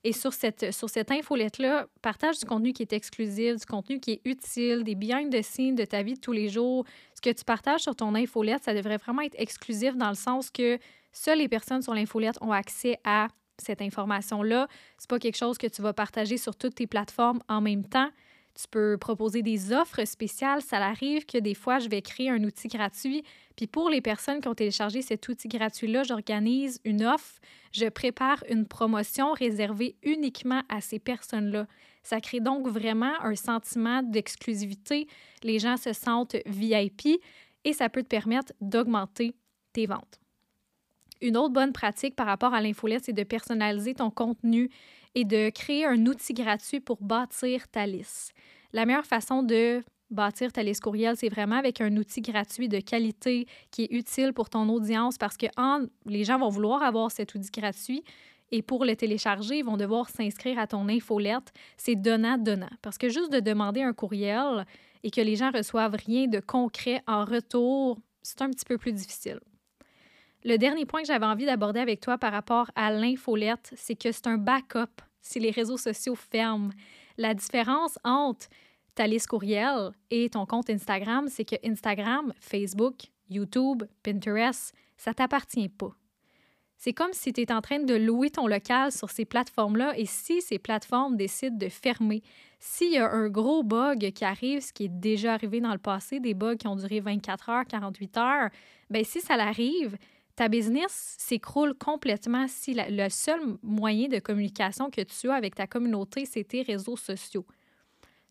Et 0.05 0.13
sur 0.13 0.31
cette, 0.31 0.71
sur 0.71 0.89
cette 0.89 1.11
infolette-là, 1.11 1.87
partage 2.01 2.39
du 2.39 2.45
contenu 2.45 2.71
qui 2.71 2.83
est 2.83 2.93
exclusif, 2.93 3.57
du 3.57 3.65
contenu 3.65 3.99
qui 3.99 4.11
est 4.11 4.21
utile, 4.23 4.85
des 4.85 4.95
behind 4.95 5.33
the 5.33 5.41
scenes 5.41 5.75
de 5.75 5.83
ta 5.83 6.01
vie 6.01 6.13
de 6.13 6.19
tous 6.21 6.31
les 6.31 6.47
jours. 6.47 6.85
Ce 7.13 7.19
que 7.19 7.29
tu 7.29 7.43
partages 7.43 7.81
sur 7.81 7.93
ton 7.93 8.15
infolette, 8.15 8.63
ça 8.63 8.73
devrait 8.73 8.95
vraiment 8.95 9.23
être 9.23 9.35
exclusif 9.37 9.97
dans 9.97 10.07
le 10.07 10.15
sens 10.15 10.49
que 10.49 10.79
seules 11.11 11.39
les 11.39 11.49
personnes 11.49 11.81
sur 11.81 11.93
l'infolette 11.93 12.37
ont 12.39 12.53
accès 12.53 12.97
à 13.03 13.27
cette 13.57 13.81
information-là. 13.81 14.69
C'est 14.97 15.09
pas 15.09 15.19
quelque 15.19 15.35
chose 15.35 15.57
que 15.57 15.67
tu 15.67 15.81
vas 15.81 15.91
partager 15.91 16.37
sur 16.37 16.55
toutes 16.55 16.75
tes 16.75 16.87
plateformes 16.87 17.41
en 17.49 17.59
même 17.59 17.83
temps. 17.83 18.11
Tu 18.55 18.67
peux 18.71 18.97
proposer 18.97 19.41
des 19.41 19.73
offres 19.73 20.05
spéciales. 20.05 20.61
Ça 20.61 20.77
arrive 20.77 21.25
que 21.25 21.37
des 21.37 21.53
fois, 21.53 21.79
je 21.79 21.89
vais 21.89 22.01
créer 22.01 22.29
un 22.29 22.41
outil 22.43 22.69
gratuit. 22.69 23.23
Puis 23.57 23.67
pour 23.67 23.89
les 23.89 23.99
personnes 23.99 24.39
qui 24.39 24.47
ont 24.47 24.55
téléchargé 24.55 25.01
cet 25.01 25.27
outil 25.27 25.49
gratuit-là, 25.49 26.03
j'organise 26.03 26.79
une 26.85 27.03
offre. 27.03 27.39
Je 27.73 27.87
prépare 27.87 28.43
une 28.49 28.65
promotion 28.65 29.33
réservée 29.33 29.97
uniquement 30.03 30.61
à 30.69 30.79
ces 30.79 30.99
personnes-là. 30.99 31.67
Ça 32.03 32.21
crée 32.21 32.39
donc 32.39 32.67
vraiment 32.67 33.13
un 33.21 33.35
sentiment 33.35 34.01
d'exclusivité. 34.03 35.07
Les 35.43 35.59
gens 35.59 35.75
se 35.75 35.91
sentent 35.91 36.37
VIP 36.45 37.19
et 37.65 37.73
ça 37.73 37.89
peut 37.89 38.03
te 38.03 38.07
permettre 38.07 38.53
d'augmenter 38.61 39.35
tes 39.73 39.85
ventes. 39.85 40.19
Une 41.21 41.37
autre 41.37 41.53
bonne 41.53 41.73
pratique 41.73 42.15
par 42.15 42.27
rapport 42.27 42.53
à 42.53 42.61
l'infolette, 42.61 43.05
c'est 43.05 43.13
de 43.13 43.23
personnaliser 43.23 43.95
ton 43.95 44.11
contenu 44.11 44.69
et 45.15 45.25
de 45.25 45.49
créer 45.49 45.85
un 45.85 46.05
outil 46.05 46.33
gratuit 46.33 46.79
pour 46.79 46.97
bâtir 47.01 47.67
ta 47.69 47.87
liste. 47.87 48.33
La 48.73 48.85
meilleure 48.85 49.05
façon 49.05 49.41
de 49.41 49.83
bâtir 50.11 50.51
ta 50.51 50.61
liste 50.61 50.83
courriel, 50.83 51.17
c'est 51.17 51.29
vraiment 51.29 51.55
avec 51.55 51.81
un 51.81 51.95
outil 51.97 52.21
gratuit 52.21 52.69
de 52.69 52.79
qualité 52.79 53.47
qui 53.71 53.83
est 53.83 53.91
utile 53.91 54.33
pour 54.33 54.49
ton 54.49 54.69
audience 54.69 55.17
parce 55.17 55.37
que 55.37 55.47
les 56.05 56.23
gens 56.23 56.37
vont 56.37 56.49
vouloir 56.49 56.83
avoir 56.83 57.11
cet 57.11 57.33
outil 57.33 57.49
gratuit 57.51 58.03
et 58.51 58.61
pour 58.61 58.85
le 58.85 58.95
télécharger, 58.95 59.59
ils 59.59 59.65
vont 59.65 59.77
devoir 59.77 60.09
s'inscrire 60.09 60.59
à 60.59 60.67
ton 60.67 60.87
infolette. 60.87 61.51
C'est 61.77 61.95
donnant-donnant 61.95 62.69
parce 62.83 62.97
que 62.99 63.09
juste 63.09 63.31
de 63.31 63.39
demander 63.39 63.81
un 63.81 63.93
courriel, 63.93 64.65
et 65.05 65.11
que 65.11 65.21
les 65.21 65.35
gens 65.35 65.51
reçoivent 65.51 65.95
rien 66.03 66.27
de 66.27 66.39
concret 66.39 67.03
en 67.07 67.25
retour, 67.25 67.99
c'est 68.23 68.41
un 68.41 68.49
petit 68.49 68.65
peu 68.65 68.79
plus 68.79 68.91
difficile. 68.91 69.39
Le 70.47 70.59
dernier 70.59 70.85
point 70.85 71.01
que 71.01 71.07
j'avais 71.07 71.25
envie 71.25 71.47
d'aborder 71.47 71.79
avec 71.79 72.01
toi 72.01 72.19
par 72.19 72.31
rapport 72.31 72.69
à 72.75 72.91
l'infolette, 72.91 73.73
c'est 73.75 73.95
que 73.95 74.11
c'est 74.11 74.27
un 74.27 74.37
backup 74.37 75.01
si 75.19 75.39
les 75.39 75.49
réseaux 75.49 75.75
sociaux 75.75 76.13
ferment. 76.13 76.69
La 77.17 77.33
différence 77.33 77.97
entre 78.03 78.45
ta 78.93 79.07
liste 79.07 79.25
courriel 79.25 79.89
et 80.11 80.29
ton 80.29 80.45
compte 80.45 80.69
Instagram, 80.69 81.29
c'est 81.29 81.45
que 81.45 81.55
Instagram, 81.65 82.31
Facebook, 82.39 83.05
YouTube, 83.27 83.85
Pinterest, 84.03 84.71
ça 84.97 85.15
t'appartient 85.15 85.67
pas. 85.67 85.95
C'est 86.77 86.93
comme 86.93 87.13
si 87.13 87.33
tu 87.33 87.41
es 87.41 87.51
en 87.51 87.61
train 87.61 87.79
de 87.79 87.95
louer 87.95 88.29
ton 88.29 88.45
local 88.45 88.91
sur 88.91 89.09
ces 89.09 89.25
plateformes-là 89.25 89.97
et 89.97 90.05
si 90.05 90.43
ces 90.43 90.59
plateformes 90.59 91.17
décident 91.17 91.57
de 91.57 91.69
fermer, 91.69 92.21
s'il 92.59 92.91
y 92.91 92.97
a 92.97 93.09
un 93.09 93.29
gros 93.29 93.63
bug 93.63 94.11
qui 94.11 94.23
arrive, 94.23 94.61
ce 94.61 94.71
qui 94.71 94.85
est 94.85 94.89
déjà 94.89 95.33
arrivé 95.33 95.59
dans 95.59 95.71
le 95.71 95.79
passé, 95.79 96.19
des 96.19 96.35
bugs 96.35 96.57
qui 96.57 96.67
ont 96.67 96.75
duré 96.75 96.99
24 96.99 97.49
heures, 97.49 97.65
48 97.65 98.17
heures, 98.17 98.49
bien 98.91 99.03
si 99.03 99.21
ça 99.21 99.37
l'arrive, 99.37 99.97
ta 100.35 100.49
business 100.49 101.15
s'écroule 101.17 101.73
complètement 101.73 102.47
si 102.47 102.75
le 102.75 103.09
seul 103.09 103.39
moyen 103.63 104.07
de 104.07 104.19
communication 104.19 104.89
que 104.89 105.01
tu 105.01 105.29
as 105.29 105.35
avec 105.35 105.55
ta 105.55 105.67
communauté, 105.67 106.25
c'est 106.25 106.43
tes 106.43 106.61
réseaux 106.61 106.97
sociaux. 106.97 107.45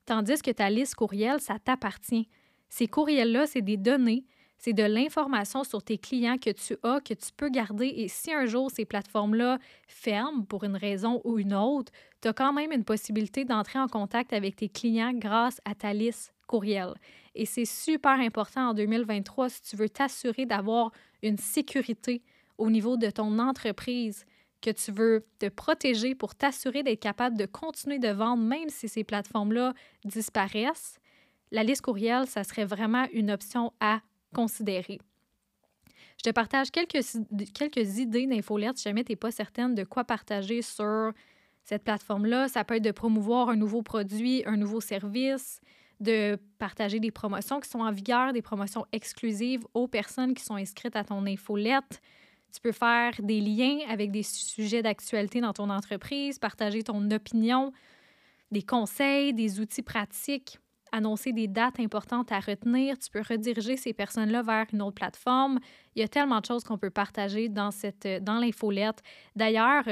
Tandis 0.05 0.43
que 0.43 0.51
ta 0.51 0.69
liste 0.69 0.97
courriel, 0.97 1.41
ça 1.41 1.59
t'appartient. 1.59 2.29
Ces 2.69 2.89
courriels-là, 2.89 3.47
c'est 3.47 3.63
des 3.63 3.79
données, 3.79 4.27
c'est 4.59 4.75
de 4.75 4.83
l'information 4.83 5.65
sur 5.65 5.83
tes 5.83 5.97
clients 5.97 6.37
que 6.37 6.51
tu 6.51 6.77
as, 6.83 7.01
que 7.01 7.15
tu 7.15 7.31
peux 7.37 7.49
garder. 7.49 7.87
Et 7.87 8.09
si 8.09 8.33
un 8.33 8.45
jour 8.45 8.71
ces 8.71 8.85
plateformes-là 8.85 9.59
ferment 9.87 10.43
pour 10.43 10.65
une 10.65 10.77
raison 10.77 11.21
ou 11.25 11.39
une 11.39 11.55
autre, 11.55 11.93
tu 12.21 12.29
as 12.29 12.33
quand 12.33 12.53
même 12.53 12.73
une 12.73 12.85
possibilité 12.85 13.45
d'entrer 13.45 13.79
en 13.79 13.89
contact 13.89 14.33
avec 14.33 14.57
tes 14.57 14.69
clients 14.69 15.13
grâce 15.15 15.61
à 15.65 15.75
ta 15.75 15.93
liste 15.93 16.35
courriel. 16.47 16.95
Et 17.35 17.47
c'est 17.47 17.65
super 17.65 18.13
important 18.13 18.71
en 18.71 18.75
2023 18.75 19.49
si 19.49 19.63
tu 19.63 19.77
veux 19.77 19.89
t'assurer 19.89 20.47
d'avoir 20.47 20.93
une 21.25 21.39
sécurité 21.39 22.23
au 22.59 22.71
niveau 22.71 22.97
de 22.97 23.11
ton 23.11 23.39
entreprise, 23.39 24.25
que 24.65 24.71
tu 24.71 24.93
veux 24.93 25.27
te 25.39 25.49
protéger 25.49 26.15
pour 26.15 26.35
t'assurer 26.35 26.83
d'être 26.83 27.01
capable 27.01 27.37
de 27.37 27.45
continuer 27.45 27.99
de 27.99 28.09
vendre 28.09 28.43
même 28.43 28.71
si 28.71 28.89
ces 28.89 29.05
plateformes-là 29.05 29.75
disparaissent. 30.05 30.99
La 31.51 31.63
liste 31.63 31.83
courriel, 31.83 32.27
ça 32.27 32.45
serait 32.45 32.65
vraiment 32.65 33.07
une 33.13 33.31
option 33.31 33.73
à 33.81 34.01
considérer. 34.35 34.99
Je 36.17 36.31
te 36.31 36.31
partage 36.31 36.71
quelques, 36.71 37.05
quelques 37.53 37.99
idées 37.99 38.27
d'infolettes 38.27 38.79
si 38.79 38.85
jamais 38.85 39.05
tu 39.05 39.13
n'es 39.13 39.17
pas 39.17 39.31
certaine 39.31 39.75
de 39.75 39.85
quoi 39.85 40.05
partager 40.05 40.63
sur 40.63 41.13
cette 41.63 41.85
plateforme-là. 41.85 42.49
Ça 42.49 42.65
peut 42.65 42.77
être 42.77 42.85
de 42.85 42.91
promouvoir 42.91 43.51
un 43.51 43.57
nouveau 43.57 43.83
produit, 43.83 44.43
un 44.47 44.57
nouveau 44.57 44.81
service, 44.81 45.61
de 46.01 46.39
partager 46.59 47.01
des 47.01 47.11
promotions 47.11 47.61
qui 47.61 47.69
sont 47.69 47.81
en 47.81 47.91
vigueur, 47.91 48.33
des 48.33 48.43
promotions 48.43 48.85
exclusives 48.93 49.65
aux 49.75 49.89
personnes 49.89 50.35
qui 50.35 50.43
sont 50.43 50.57
inscrites 50.57 50.97
à 50.97 51.05
ton 51.05 51.27
infolette. 51.27 52.01
Tu 52.53 52.61
peux 52.61 52.73
faire 52.73 53.13
des 53.21 53.41
liens 53.41 53.79
avec 53.89 54.11
des 54.11 54.23
sujets 54.23 54.83
d'actualité 54.83 55.41
dans 55.41 55.53
ton 55.53 55.71
entreprise, 55.71 56.39
partager 56.39 56.83
ton 56.83 57.11
opinion, 57.11 57.73
des 58.53 58.63
conseils, 58.63 59.35
des 59.35 59.59
outils 59.61 59.83
pratiques, 59.83 60.59
annoncer 60.93 61.33
des 61.33 61.49
dates 61.49 61.81
importantes 61.81 62.31
à 62.31 62.39
retenir. 62.39 62.97
Tu 62.99 63.11
peux 63.11 63.23
rediriger 63.29 63.77
ces 63.77 63.93
personnes-là 63.93 64.43
vers 64.43 64.67
une 64.73 64.83
autre 64.83 64.95
plateforme. 64.95 65.59
Il 65.97 66.01
y 66.01 66.05
a 66.05 66.09
tellement 66.09 66.41
de 66.41 66.47
choses 66.47 66.63
qu'on 66.63 66.79
peut 66.79 66.91
partager 66.91 67.49
dans, 67.49 67.73
cette, 67.73 68.07
dans 68.23 68.39
l'infolette. 68.39 69.03
D'ailleurs, 69.35 69.85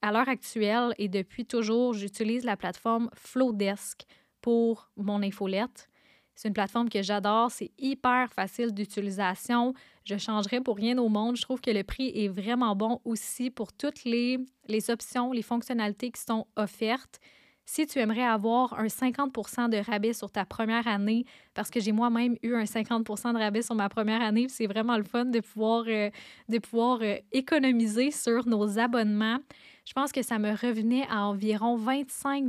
à 0.00 0.12
l'heure 0.12 0.28
actuelle 0.28 0.94
et 0.96 1.08
depuis 1.08 1.44
toujours, 1.44 1.92
j'utilise 1.92 2.44
la 2.44 2.56
plateforme 2.56 3.10
Flowdesk 3.14 4.06
pour 4.40 4.90
mon 4.96 5.22
infolette. 5.22 5.88
C'est 6.34 6.46
une 6.46 6.54
plateforme 6.54 6.88
que 6.88 7.02
j'adore, 7.02 7.50
c'est 7.50 7.72
hyper 7.78 8.32
facile 8.32 8.72
d'utilisation. 8.72 9.74
Je 10.04 10.16
changerais 10.16 10.60
pour 10.60 10.76
rien 10.76 10.96
au 10.98 11.08
monde. 11.08 11.36
Je 11.36 11.42
trouve 11.42 11.60
que 11.60 11.72
le 11.72 11.82
prix 11.82 12.12
est 12.14 12.28
vraiment 12.28 12.76
bon 12.76 13.00
aussi 13.04 13.50
pour 13.50 13.72
toutes 13.72 14.04
les, 14.04 14.38
les 14.68 14.88
options, 14.88 15.32
les 15.32 15.42
fonctionnalités 15.42 16.12
qui 16.12 16.20
sont 16.20 16.46
offertes. 16.54 17.18
Si 17.70 17.86
tu 17.86 17.98
aimerais 17.98 18.22
avoir 18.22 18.78
un 18.78 18.88
50 18.88 19.70
de 19.70 19.84
rabais 19.84 20.14
sur 20.14 20.30
ta 20.30 20.46
première 20.46 20.86
année, 20.88 21.26
parce 21.52 21.70
que 21.70 21.80
j'ai 21.80 21.92
moi-même 21.92 22.36
eu 22.42 22.54
un 22.54 22.64
50 22.64 23.06
de 23.06 23.38
rabais 23.38 23.60
sur 23.60 23.74
ma 23.74 23.90
première 23.90 24.22
année, 24.22 24.46
c'est 24.48 24.66
vraiment 24.66 24.96
le 24.96 25.02
fun 25.02 25.26
de 25.26 25.40
pouvoir, 25.40 25.84
euh, 25.88 26.08
de 26.48 26.58
pouvoir 26.58 27.00
euh, 27.02 27.16
économiser 27.30 28.10
sur 28.10 28.46
nos 28.46 28.78
abonnements. 28.78 29.40
Je 29.84 29.92
pense 29.92 30.12
que 30.12 30.22
ça 30.22 30.38
me 30.38 30.52
revenait 30.52 31.06
à 31.10 31.26
environ 31.26 31.76
25 31.76 32.44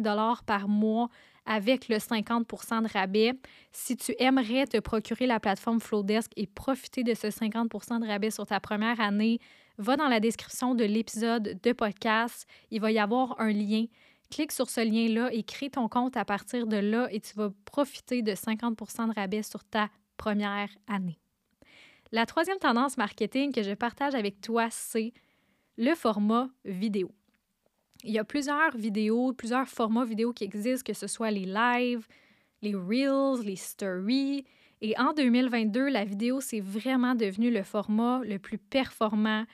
par 0.46 0.69
mois 0.69 1.10
avec 1.49 1.89
le 1.89 1.97
50% 1.97 2.83
de 2.83 2.93
rabais. 2.93 3.33
Si 3.73 3.97
tu 3.97 4.13
aimerais 4.19 4.67
te 4.67 4.77
procurer 4.77 5.25
la 5.25 5.39
plateforme 5.39 5.81
Flowdesk 5.81 6.31
et 6.37 6.45
profiter 6.45 7.03
de 7.03 7.15
ce 7.15 7.27
50% 7.27 7.99
de 7.99 8.07
rabais 8.07 8.29
sur 8.29 8.45
ta 8.45 8.59
première 8.59 9.01
année, 9.01 9.39
va 9.79 9.97
dans 9.97 10.07
la 10.07 10.19
description 10.19 10.75
de 10.75 10.85
l'épisode 10.85 11.59
de 11.61 11.71
podcast. 11.73 12.47
Il 12.69 12.79
va 12.79 12.91
y 12.91 12.99
avoir 12.99 13.41
un 13.41 13.51
lien. 13.51 13.85
Clique 14.29 14.51
sur 14.51 14.69
ce 14.69 14.81
lien-là 14.81 15.33
et 15.33 15.41
crée 15.41 15.71
ton 15.71 15.89
compte 15.89 16.15
à 16.15 16.23
partir 16.23 16.67
de 16.67 16.77
là 16.77 17.07
et 17.11 17.19
tu 17.19 17.33
vas 17.33 17.49
profiter 17.65 18.21
de 18.21 18.33
50% 18.33 19.09
de 19.09 19.15
rabais 19.15 19.41
sur 19.41 19.63
ta 19.63 19.89
première 20.17 20.69
année. 20.87 21.17
La 22.11 22.27
troisième 22.27 22.59
tendance 22.59 22.95
marketing 22.97 23.51
que 23.51 23.63
je 23.63 23.73
partage 23.73 24.13
avec 24.13 24.39
toi, 24.39 24.67
c'est 24.69 25.13
le 25.77 25.95
format 25.95 26.49
vidéo. 26.63 27.11
Il 28.03 28.11
y 28.11 28.19
a 28.19 28.23
plusieurs 28.23 28.75
vidéos, 28.77 29.33
plusieurs 29.33 29.67
formats 29.67 30.05
vidéo 30.05 30.31
qui 30.31 30.45
existent, 30.45 30.89
que 30.89 30.97
ce 30.97 31.07
soit 31.07 31.31
les 31.31 31.45
lives, 31.45 32.07
les 32.61 32.73
reels, 32.73 33.45
les 33.45 33.57
stories. 33.57 34.45
Et 34.81 34.97
en 34.97 35.11
2022, 35.11 35.89
la 35.89 36.05
vidéo, 36.05 36.39
c'est 36.39 36.61
vraiment 36.61 37.13
devenu 37.13 37.51
le 37.51 37.63
format 37.63 38.21
le 38.23 38.39
plus 38.39 38.57
performant, 38.57 39.45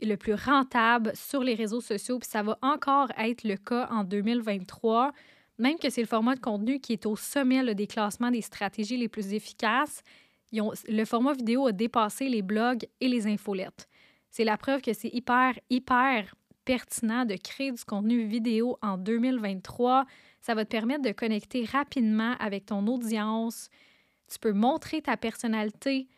le 0.00 0.16
plus 0.16 0.32
rentable 0.32 1.12
sur 1.14 1.42
les 1.42 1.54
réseaux 1.54 1.82
sociaux. 1.82 2.18
Puis 2.18 2.30
ça 2.30 2.42
va 2.42 2.58
encore 2.62 3.08
être 3.18 3.44
le 3.44 3.56
cas 3.56 3.88
en 3.90 4.04
2023, 4.04 5.12
même 5.58 5.78
que 5.78 5.90
c'est 5.90 6.00
le 6.00 6.06
format 6.06 6.36
de 6.36 6.40
contenu 6.40 6.80
qui 6.80 6.94
est 6.94 7.04
au 7.04 7.14
sommet 7.14 7.74
des 7.74 7.86
classements 7.86 8.30
des 8.30 8.40
stratégies 8.40 8.96
les 8.96 9.08
plus 9.08 9.34
efficaces. 9.34 10.02
le 10.50 11.04
format 11.04 11.34
vidéo 11.34 11.66
a 11.66 11.72
dépassé 11.72 12.30
les 12.30 12.42
blogs 12.42 12.86
et 13.02 13.08
les 13.08 13.26
infolettes. 13.26 13.86
C'est 14.30 14.44
la 14.44 14.56
preuve 14.56 14.80
que 14.80 14.94
c'est 14.94 15.10
hyper, 15.12 15.52
hyper 15.68 16.34
pertinent 16.64 17.24
de 17.24 17.36
créer 17.36 17.72
du 17.72 17.84
contenu 17.84 18.24
vidéo 18.24 18.78
en 18.82 18.98
2023. 18.98 20.04
Ça 20.40 20.54
va 20.54 20.64
te 20.64 20.70
permettre 20.70 21.02
de 21.02 21.12
connecter 21.12 21.64
rapidement 21.64 22.34
avec 22.38 22.66
ton 22.66 22.86
audience. 22.86 23.68
Tu 24.30 24.38
peux 24.38 24.52
montrer 24.52 25.02
ta 25.02 25.16
personnalité 25.16 26.08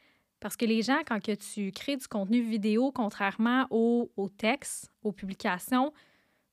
parce 0.40 0.56
que 0.56 0.64
les 0.64 0.82
gens, 0.82 1.00
quand 1.06 1.20
que 1.22 1.34
tu 1.34 1.72
crées 1.72 1.96
du 1.96 2.06
contenu 2.06 2.40
vidéo, 2.40 2.92
contrairement 2.92 3.66
au, 3.70 4.10
au 4.16 4.28
texte, 4.28 4.90
aux 5.02 5.12
publications, 5.12 5.92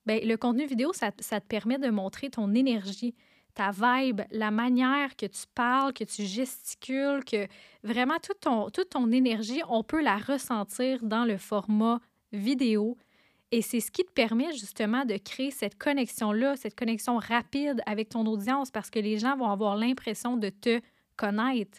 bien, 0.06 0.20
le 0.24 0.36
contenu 0.36 0.66
vidéo, 0.66 0.94
ça, 0.94 1.12
te 1.12 1.46
permet 1.46 1.78
de 1.78 1.90
montrer 1.90 2.30
ton 2.30 2.54
énergie, 2.54 3.14
ta 3.54 3.72
vibe, 3.72 4.22
la 4.32 4.52
manière 4.52 5.16
que 5.16 5.26
tu 5.26 5.46
parles, 5.54 5.94
que 5.94 6.04
tu 6.04 6.24
gesticules, 6.24 7.24
que 7.26 7.48
vraiment 7.84 8.18
toute 8.20 8.48
toute 8.74 8.90
ton 8.90 9.12
énergie, 9.12 9.62
on 9.70 9.84
peut 9.84 10.02
la 10.02 10.18
ressentir 10.18 11.04
dans 11.04 11.26
le 11.26 11.38
format 11.38 12.00
vidéo. 12.32 12.98
Et 13.56 13.62
c'est 13.62 13.82
ce 13.82 13.92
qui 13.92 14.04
te 14.04 14.10
permet 14.10 14.52
justement 14.54 15.06
de 15.06 15.16
créer 15.16 15.52
cette 15.52 15.78
connexion-là, 15.78 16.56
cette 16.56 16.74
connexion 16.76 17.18
rapide 17.18 17.84
avec 17.86 18.10
ton 18.10 18.26
audience 18.26 18.72
parce 18.72 18.90
que 18.90 18.98
les 18.98 19.20
gens 19.20 19.38
vont 19.38 19.48
avoir 19.48 19.76
l'impression 19.76 20.38
de 20.38 20.50
te 20.50 20.82
connaître. 21.18 21.78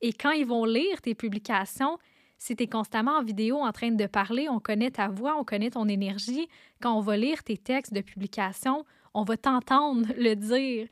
Et 0.00 0.14
quand 0.14 0.30
ils 0.30 0.46
vont 0.46 0.64
lire 0.64 1.02
tes 1.02 1.14
publications, 1.14 1.98
si 2.38 2.56
tu 2.56 2.62
es 2.62 2.66
constamment 2.68 3.18
en 3.18 3.22
vidéo 3.22 3.58
en 3.58 3.70
train 3.70 3.90
de 3.90 4.06
parler, 4.06 4.48
on 4.48 4.60
connaît 4.60 4.92
ta 4.92 5.08
voix, 5.08 5.36
on 5.38 5.44
connaît 5.44 5.68
ton 5.68 5.88
énergie. 5.88 6.48
Quand 6.80 6.96
on 6.96 7.02
va 7.02 7.18
lire 7.18 7.44
tes 7.44 7.58
textes 7.58 7.92
de 7.92 8.00
publication, 8.00 8.86
on 9.12 9.24
va 9.24 9.36
t'entendre 9.36 10.08
le 10.16 10.32
dire. 10.36 10.88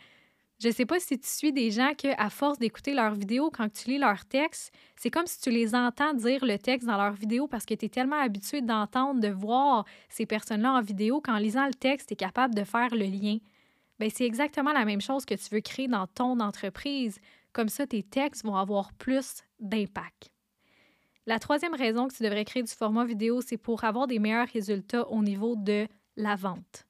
Je 0.60 0.66
ne 0.66 0.72
sais 0.72 0.86
pas 0.86 0.98
si 0.98 1.16
tu 1.16 1.28
suis 1.28 1.52
des 1.52 1.70
gens 1.70 1.92
que, 1.94 2.08
à 2.20 2.30
force 2.30 2.58
d'écouter 2.58 2.92
leurs 2.92 3.14
vidéos, 3.14 3.48
quand 3.48 3.72
tu 3.72 3.90
lis 3.90 3.98
leurs 3.98 4.24
textes, 4.24 4.72
c'est 4.96 5.10
comme 5.10 5.26
si 5.26 5.40
tu 5.40 5.50
les 5.50 5.72
entends 5.76 6.14
dire 6.14 6.44
le 6.44 6.58
texte 6.58 6.84
dans 6.84 6.96
leurs 6.96 7.12
vidéos 7.12 7.46
parce 7.46 7.64
que 7.64 7.74
tu 7.74 7.86
es 7.86 7.88
tellement 7.88 8.20
habitué 8.20 8.60
d'entendre, 8.60 9.20
de 9.20 9.28
voir 9.28 9.84
ces 10.08 10.26
personnes-là 10.26 10.72
en 10.72 10.80
vidéo 10.80 11.20
qu'en 11.20 11.38
lisant 11.38 11.66
le 11.66 11.74
texte, 11.74 12.08
tu 12.08 12.14
es 12.14 12.16
capable 12.16 12.56
de 12.56 12.64
faire 12.64 12.92
le 12.92 13.04
lien. 13.04 13.38
Bien, 14.00 14.08
c'est 14.12 14.24
exactement 14.24 14.72
la 14.72 14.84
même 14.84 15.00
chose 15.00 15.24
que 15.24 15.34
tu 15.34 15.54
veux 15.54 15.60
créer 15.60 15.86
dans 15.86 16.08
ton 16.08 16.40
entreprise. 16.40 17.20
Comme 17.52 17.68
ça, 17.68 17.86
tes 17.86 18.02
textes 18.02 18.44
vont 18.44 18.56
avoir 18.56 18.92
plus 18.94 19.44
d'impact. 19.60 20.32
La 21.26 21.38
troisième 21.38 21.74
raison 21.74 22.08
que 22.08 22.14
tu 22.14 22.24
devrais 22.24 22.44
créer 22.44 22.64
du 22.64 22.72
format 22.72 23.04
vidéo, 23.04 23.42
c'est 23.42 23.58
pour 23.58 23.84
avoir 23.84 24.08
des 24.08 24.18
meilleurs 24.18 24.48
résultats 24.48 25.08
au 25.08 25.22
niveau 25.22 25.54
de 25.54 25.86
la 26.16 26.34
vente. 26.34 26.86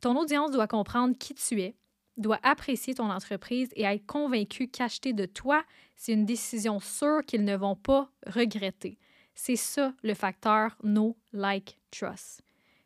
Ton 0.00 0.16
audience 0.16 0.50
doit 0.50 0.66
comprendre 0.66 1.16
qui 1.16 1.34
tu 1.34 1.60
es, 1.60 1.76
doit 2.20 2.40
apprécier 2.42 2.94
ton 2.94 3.10
entreprise 3.10 3.70
et 3.74 3.84
être 3.84 4.06
convaincu 4.06 4.68
qu'acheter 4.68 5.12
de 5.12 5.26
toi, 5.26 5.64
c'est 5.96 6.12
une 6.12 6.26
décision 6.26 6.80
sûre 6.80 7.20
qu'ils 7.26 7.44
ne 7.44 7.56
vont 7.56 7.76
pas 7.76 8.10
regretter. 8.26 8.98
C'est 9.34 9.56
ça 9.56 9.94
le 10.02 10.14
facteur 10.14 10.76
no, 10.82 11.16
like, 11.32 11.78
trust. 11.90 12.42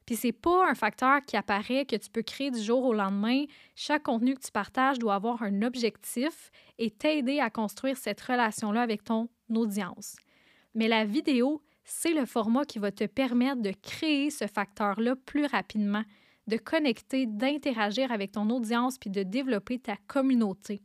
Puis 0.06 0.16
c'est 0.16 0.32
pas 0.32 0.68
un 0.68 0.74
facteur 0.74 1.20
qui 1.26 1.36
apparaît 1.36 1.86
que 1.86 1.96
tu 1.96 2.10
peux 2.10 2.22
créer 2.22 2.50
du 2.50 2.60
jour 2.60 2.84
au 2.84 2.92
lendemain. 2.92 3.44
Chaque 3.74 4.02
contenu 4.02 4.34
que 4.34 4.40
tu 4.44 4.52
partages 4.52 4.98
doit 4.98 5.14
avoir 5.14 5.42
un 5.42 5.62
objectif 5.62 6.50
et 6.78 6.90
t'aider 6.90 7.40
à 7.40 7.50
construire 7.50 7.96
cette 7.96 8.20
relation-là 8.20 8.82
avec 8.82 9.04
ton 9.04 9.28
audience. 9.54 10.16
Mais 10.74 10.88
la 10.88 11.04
vidéo, 11.04 11.62
c'est 11.84 12.12
le 12.12 12.26
format 12.26 12.64
qui 12.64 12.78
va 12.78 12.90
te 12.90 13.04
permettre 13.04 13.62
de 13.62 13.72
créer 13.82 14.30
ce 14.30 14.46
facteur-là 14.46 15.16
plus 15.16 15.46
rapidement, 15.46 16.02
de 16.46 16.56
connecter, 16.56 17.26
d'interagir 17.26 18.12
avec 18.12 18.32
ton 18.32 18.48
audience 18.50 18.98
puis 18.98 19.10
de 19.10 19.22
développer 19.22 19.78
ta 19.78 19.96
communauté. 20.06 20.82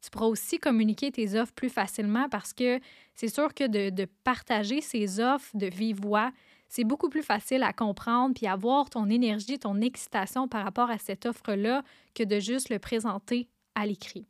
Tu 0.00 0.10
pourras 0.10 0.26
aussi 0.26 0.58
communiquer 0.58 1.10
tes 1.10 1.38
offres 1.38 1.52
plus 1.52 1.70
facilement 1.70 2.28
parce 2.28 2.52
que 2.52 2.78
c'est 3.14 3.28
sûr 3.28 3.52
que 3.52 3.66
de, 3.66 4.06
partager 4.22 4.80
ces 4.80 5.18
offres 5.20 5.50
de 5.56 5.66
vive 5.66 6.00
voix, 6.00 6.30
c'est 6.68 6.84
beaucoup 6.84 7.08
plus 7.08 7.22
facile 7.22 7.62
à 7.62 7.72
comprendre 7.72 8.34
puis 8.34 8.46
avoir 8.46 8.90
ton 8.90 9.08
énergie, 9.08 9.58
ton 9.58 9.80
excitation 9.80 10.46
par 10.46 10.64
rapport 10.64 10.90
à 10.90 10.98
cette 10.98 11.26
offre-là 11.26 11.82
que 12.14 12.22
de 12.22 12.38
juste 12.38 12.68
le 12.68 12.78
présenter 12.78 13.48
à 13.74 13.86
l'écrit. 13.86 14.26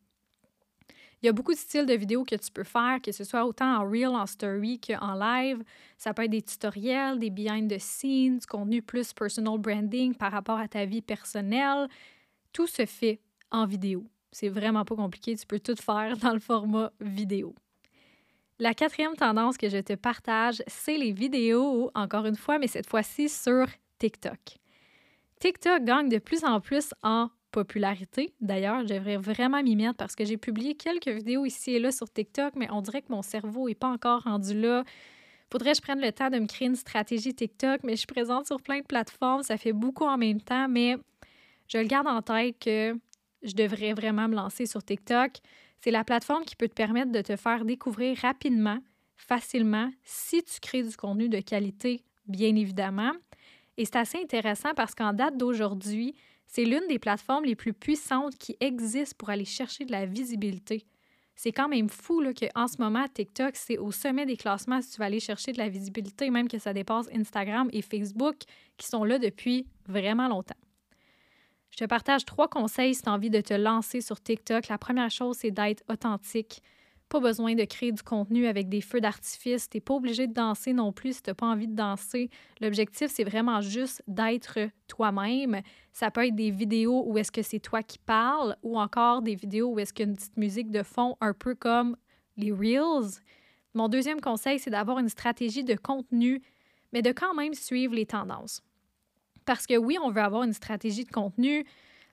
Il 1.22 1.26
y 1.26 1.28
a 1.28 1.32
beaucoup 1.32 1.52
de 1.52 1.58
styles 1.58 1.86
de 1.86 1.94
vidéos 1.94 2.24
que 2.24 2.36
tu 2.36 2.50
peux 2.52 2.64
faire, 2.64 3.00
que 3.02 3.10
ce 3.10 3.24
soit 3.24 3.44
autant 3.44 3.76
en 3.76 3.90
reel, 3.90 4.08
en 4.08 4.26
story 4.26 4.80
qu'en 4.80 5.14
live. 5.14 5.64
Ça 5.96 6.14
peut 6.14 6.24
être 6.24 6.30
des 6.30 6.42
tutoriels, 6.42 7.18
des 7.18 7.30
behind 7.30 7.68
the 7.70 7.80
scenes, 7.80 8.38
du 8.38 8.46
contenu 8.46 8.82
plus 8.82 9.12
personal 9.12 9.58
branding 9.58 10.14
par 10.14 10.30
rapport 10.30 10.58
à 10.58 10.68
ta 10.68 10.84
vie 10.84 11.02
personnelle. 11.02 11.88
Tout 12.52 12.68
se 12.68 12.86
fait 12.86 13.20
en 13.50 13.66
vidéo. 13.66 14.06
C'est 14.30 14.48
vraiment 14.48 14.84
pas 14.84 14.94
compliqué, 14.94 15.34
tu 15.34 15.46
peux 15.46 15.58
tout 15.58 15.76
faire 15.76 16.16
dans 16.18 16.32
le 16.32 16.40
format 16.40 16.92
vidéo. 17.00 17.54
La 18.60 18.74
quatrième 18.74 19.14
tendance 19.14 19.56
que 19.56 19.68
je 19.68 19.78
te 19.78 19.94
partage, 19.94 20.62
c'est 20.66 20.98
les 20.98 21.12
vidéos, 21.12 21.90
encore 21.94 22.26
une 22.26 22.36
fois, 22.36 22.58
mais 22.58 22.66
cette 22.66 22.88
fois-ci 22.88 23.28
sur 23.28 23.66
TikTok. 23.98 24.38
TikTok 25.40 25.84
gagne 25.84 26.08
de 26.08 26.18
plus 26.18 26.44
en 26.44 26.60
plus 26.60 26.92
en 27.02 27.30
popularité. 27.50 28.32
D'ailleurs, 28.40 28.82
je 28.82 28.94
devrais 28.94 29.16
vraiment 29.16 29.62
m'y 29.62 29.76
mettre 29.76 29.96
parce 29.96 30.14
que 30.14 30.24
j'ai 30.24 30.36
publié 30.36 30.74
quelques 30.74 31.08
vidéos 31.08 31.44
ici 31.44 31.72
et 31.72 31.78
là 31.78 31.90
sur 31.92 32.10
TikTok, 32.10 32.54
mais 32.56 32.68
on 32.70 32.80
dirait 32.82 33.02
que 33.02 33.10
mon 33.12 33.22
cerveau 33.22 33.68
n'est 33.68 33.74
pas 33.74 33.88
encore 33.88 34.22
rendu 34.22 34.58
là. 34.58 34.84
Faudrait 35.50 35.72
que 35.72 35.76
je 35.78 35.82
prenne 35.82 36.00
le 36.00 36.12
temps 36.12 36.30
de 36.30 36.38
me 36.38 36.46
créer 36.46 36.68
une 36.68 36.76
stratégie 36.76 37.34
TikTok, 37.34 37.80
mais 37.82 37.92
je 37.92 37.98
suis 37.98 38.06
présente 38.06 38.46
sur 38.46 38.60
plein 38.60 38.80
de 38.80 38.86
plateformes, 38.86 39.42
ça 39.42 39.56
fait 39.56 39.72
beaucoup 39.72 40.04
en 40.04 40.18
même 40.18 40.40
temps, 40.40 40.68
mais 40.68 40.96
je 41.68 41.78
le 41.78 41.84
garde 41.84 42.06
en 42.06 42.20
tête 42.20 42.58
que 42.58 42.94
je 43.42 43.54
devrais 43.54 43.94
vraiment 43.94 44.28
me 44.28 44.34
lancer 44.34 44.66
sur 44.66 44.82
TikTok. 44.82 45.32
C'est 45.80 45.90
la 45.90 46.04
plateforme 46.04 46.44
qui 46.44 46.56
peut 46.56 46.68
te 46.68 46.74
permettre 46.74 47.12
de 47.12 47.22
te 47.22 47.36
faire 47.36 47.64
découvrir 47.64 48.18
rapidement, 48.18 48.78
facilement, 49.16 49.90
si 50.02 50.42
tu 50.42 50.60
crées 50.60 50.82
du 50.82 50.96
contenu 50.96 51.28
de 51.28 51.40
qualité, 51.40 52.02
bien 52.26 52.54
évidemment. 52.54 53.12
Et 53.76 53.84
c'est 53.84 53.96
assez 53.96 54.18
intéressant 54.18 54.74
parce 54.74 54.94
qu'en 54.94 55.12
date 55.12 55.36
d'aujourd'hui, 55.36 56.14
c'est 56.48 56.64
l'une 56.64 56.86
des 56.88 56.98
plateformes 56.98 57.44
les 57.44 57.54
plus 57.54 57.74
puissantes 57.74 58.36
qui 58.36 58.56
existent 58.58 59.14
pour 59.18 59.30
aller 59.30 59.44
chercher 59.44 59.84
de 59.84 59.92
la 59.92 60.06
visibilité. 60.06 60.86
C'est 61.36 61.52
quand 61.52 61.68
même 61.68 61.88
fou 61.88 62.20
qu'en 62.34 62.66
ce 62.66 62.78
moment, 62.82 63.06
TikTok, 63.06 63.54
c'est 63.54 63.78
au 63.78 63.92
sommet 63.92 64.26
des 64.26 64.36
classements 64.36 64.80
si 64.82 64.90
tu 64.90 64.98
vas 64.98 65.04
aller 65.04 65.20
chercher 65.20 65.52
de 65.52 65.58
la 65.58 65.68
visibilité, 65.68 66.30
même 66.30 66.48
que 66.48 66.58
ça 66.58 66.72
dépasse 66.72 67.06
Instagram 67.14 67.68
et 67.72 67.82
Facebook 67.82 68.38
qui 68.76 68.88
sont 68.88 69.04
là 69.04 69.20
depuis 69.20 69.68
vraiment 69.86 70.26
longtemps. 70.26 70.56
Je 71.70 71.76
te 71.76 71.84
partage 71.84 72.24
trois 72.24 72.48
conseils 72.48 72.94
si 72.94 73.02
tu 73.02 73.08
as 73.08 73.12
envie 73.12 73.30
de 73.30 73.40
te 73.40 73.54
lancer 73.54 74.00
sur 74.00 74.20
TikTok. 74.20 74.66
La 74.66 74.78
première 74.78 75.10
chose, 75.10 75.36
c'est 75.36 75.52
d'être 75.52 75.84
authentique. 75.88 76.60
Pas 77.08 77.20
besoin 77.20 77.54
de 77.54 77.64
créer 77.64 77.92
du 77.92 78.02
contenu 78.02 78.46
avec 78.46 78.68
des 78.68 78.82
feux 78.82 79.00
d'artifice. 79.00 79.68
Tu 79.68 79.78
n'es 79.78 79.80
pas 79.80 79.94
obligé 79.94 80.26
de 80.26 80.34
danser 80.34 80.74
non 80.74 80.92
plus 80.92 81.16
si 81.16 81.22
tu 81.22 81.30
n'as 81.30 81.34
pas 81.34 81.46
envie 81.46 81.66
de 81.66 81.74
danser. 81.74 82.28
L'objectif, 82.60 83.10
c'est 83.10 83.24
vraiment 83.24 83.62
juste 83.62 84.02
d'être 84.06 84.58
toi-même. 84.88 85.62
Ça 85.92 86.10
peut 86.10 86.26
être 86.26 86.34
des 86.34 86.50
vidéos 86.50 87.04
où 87.06 87.16
est-ce 87.16 87.32
que 87.32 87.42
c'est 87.42 87.60
toi 87.60 87.82
qui 87.82 87.98
parles 87.98 88.56
ou 88.62 88.78
encore 88.78 89.22
des 89.22 89.34
vidéos 89.34 89.72
où 89.72 89.78
est-ce 89.78 89.94
qu'il 89.94 90.04
y 90.04 90.08
a 90.08 90.10
une 90.10 90.16
petite 90.16 90.36
musique 90.36 90.70
de 90.70 90.82
fond, 90.82 91.16
un 91.20 91.32
peu 91.32 91.54
comme 91.54 91.96
les 92.36 92.52
Reels. 92.52 93.20
Mon 93.74 93.88
deuxième 93.88 94.20
conseil, 94.20 94.58
c'est 94.58 94.70
d'avoir 94.70 94.98
une 94.98 95.08
stratégie 95.08 95.64
de 95.64 95.74
contenu, 95.74 96.42
mais 96.92 97.02
de 97.02 97.12
quand 97.12 97.34
même 97.34 97.54
suivre 97.54 97.94
les 97.94 98.06
tendances. 98.06 98.62
Parce 99.44 99.66
que 99.66 99.76
oui, 99.76 99.96
on 100.02 100.10
veut 100.10 100.20
avoir 100.20 100.42
une 100.42 100.52
stratégie 100.52 101.04
de 101.04 101.10
contenu, 101.10 101.64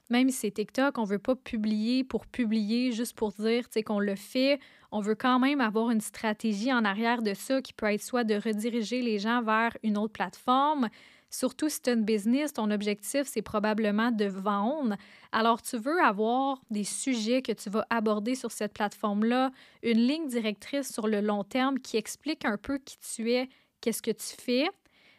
même 0.10 0.30
si 0.30 0.38
c'est 0.38 0.52
TikTok, 0.52 0.98
on 0.98 1.04
veut 1.04 1.20
pas 1.20 1.36
publier 1.36 2.04
pour 2.04 2.28
publier 2.28 2.92
juste 2.92 3.16
pour 3.16 3.32
dire 3.32 3.66
qu'on 3.86 4.00
le 4.00 4.16
fait. 4.16 4.60
On 4.92 5.00
veut 5.00 5.16
quand 5.16 5.40
même 5.40 5.62
avoir 5.62 5.90
une 5.90 6.02
stratégie 6.02 6.72
en 6.72 6.86
arrière 6.86 7.22
de 7.22 7.34
ça 7.34 7.62
qui 7.62 7.74
peut 7.74 7.92
être 7.92 8.04
soit 8.04 8.24
de 8.24 8.36
rediriger 8.36 9.02
les 9.02 9.18
gens 9.18 9.42
vers 9.42 9.76
une 9.84 9.98
autre 9.98 10.14
plateforme. 10.14 10.90
Surtout 11.32 11.70
si 11.70 11.82
tu 11.82 11.90
as 11.90 11.96
business, 11.96 12.54
ton 12.54 12.72
objectif, 12.72 13.24
c'est 13.26 13.42
probablement 13.42 14.12
de 14.12 14.26
vendre. 14.26 14.96
Alors, 15.32 15.62
tu 15.62 15.78
veux 15.78 16.00
avoir 16.02 16.62
des 16.70 16.84
sujets 16.84 17.42
que 17.42 17.52
tu 17.52 17.70
vas 17.70 17.86
aborder 17.90 18.36
sur 18.36 18.52
cette 18.52 18.74
plateforme-là, 18.74 19.52
une 19.84 19.98
ligne 19.98 20.28
directrice 20.28 20.94
sur 20.94 21.08
le 21.08 21.20
long 21.20 21.44
terme 21.44 21.80
qui 21.80 21.98
explique 21.98 22.46
un 22.46 22.58
peu 22.58 22.78
qui 22.78 22.98
tu 23.00 23.32
es, 23.32 23.50
qu'est-ce 23.82 24.02
que 24.02 24.12
tu 24.12 24.42
fais 24.42 24.70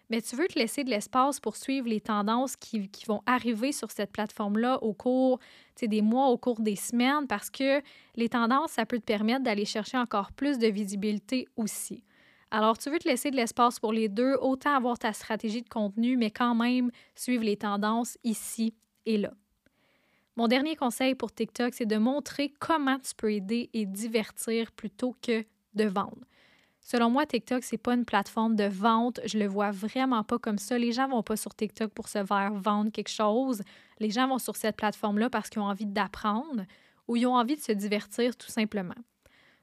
mais 0.09 0.23
tu 0.23 0.37
veux 0.37 0.47
te 0.47 0.59
laisser 0.59 0.85
de 0.85 0.91
l'espace 0.91 1.41
pour 1.41 1.57
suivre 1.57 1.89
les 1.89 2.01
tendances 2.01 2.57
qui, 2.57 2.89
vont 3.07 3.23
arriver 3.27 3.73
sur 3.73 3.91
cette 3.91 4.13
plateforme-là 4.13 4.83
au 4.83 4.93
cours 4.93 5.39
des 5.81 6.03
mois, 6.03 6.29
au 6.29 6.39
cours 6.39 6.61
des 6.61 6.77
semaines, 6.77 7.27
parce 7.27 7.51
que 7.51 7.83
les 8.15 8.29
tendances, 8.29 8.73
ça 8.73 8.87
peut 8.87 8.99
te 8.99 9.05
permettre 9.05 9.43
d'aller 9.43 9.65
chercher 9.65 9.99
encore 9.99 10.33
plus 10.33 10.59
de 10.59 10.69
visibilité 10.69 11.47
aussi. 11.57 12.03
Alors, 12.51 12.79
tu 12.79 12.91
veux 12.91 12.99
te 12.99 13.09
laisser 13.09 13.31
de 13.31 13.37
l'espace 13.37 13.81
pour 13.81 13.93
les 13.93 14.09
deux, 14.09 14.35
autant 14.41 14.75
avoir 14.77 14.99
ta 14.99 15.13
stratégie 15.13 15.63
de 15.63 15.69
contenu, 15.69 16.17
mais 16.17 16.31
quand 16.31 16.55
même 16.55 16.91
suivre 17.15 17.43
les 17.43 17.57
tendances 17.57 18.17
ici 18.23 18.75
et 19.05 19.19
là. 19.19 19.33
Mon 20.37 20.49
dernier 20.49 20.77
conseil 20.77 21.15
pour 21.15 21.33
TikTok, 21.33 21.75
c'est 21.75 21.87
de 21.87 21.97
montrer 21.97 22.53
comment 22.61 22.99
tu 22.99 23.15
peux 23.17 23.33
aider 23.33 23.71
et 23.73 23.87
divertir 23.87 24.71
plutôt 24.71 25.17
que 25.23 25.45
de 25.75 25.85
vendre. 25.85 26.19
Selon 26.89 27.11
moi, 27.11 27.27
TikTok, 27.27 27.65
c'est 27.65 27.79
pas 27.79 27.95
une 27.95 28.05
plateforme 28.05 28.55
de 28.55 28.63
vente. 28.63 29.19
Je 29.25 29.41
le 29.41 29.49
vois 29.49 29.73
vraiment 29.73 30.23
pas 30.23 30.39
comme 30.39 30.57
ça. 30.57 30.79
Les 30.79 30.93
gens 30.93 31.09
vont 31.09 31.25
pas 31.25 31.37
sur 31.37 31.53
TikTok 31.53 31.91
pour 31.91 32.07
se 32.07 32.25
faire 32.25 32.53
vendre 32.55 32.93
quelque 32.93 33.11
chose. 33.11 33.63
Les 33.99 34.11
gens 34.11 34.29
vont 34.29 34.39
sur 34.39 34.55
cette 34.55 34.77
plateforme-là 34.77 35.29
parce 35.29 35.51
qu'ils 35.51 35.61
ont 35.61 35.65
envie 35.65 35.87
d'apprendre 35.87 36.65
ou 37.09 37.17
ils 37.17 37.27
ont 37.27 37.35
envie 37.35 37.57
de 37.57 37.61
se 37.61 37.73
divertir 37.73 38.37
tout 38.37 38.53
simplement. 38.53 38.95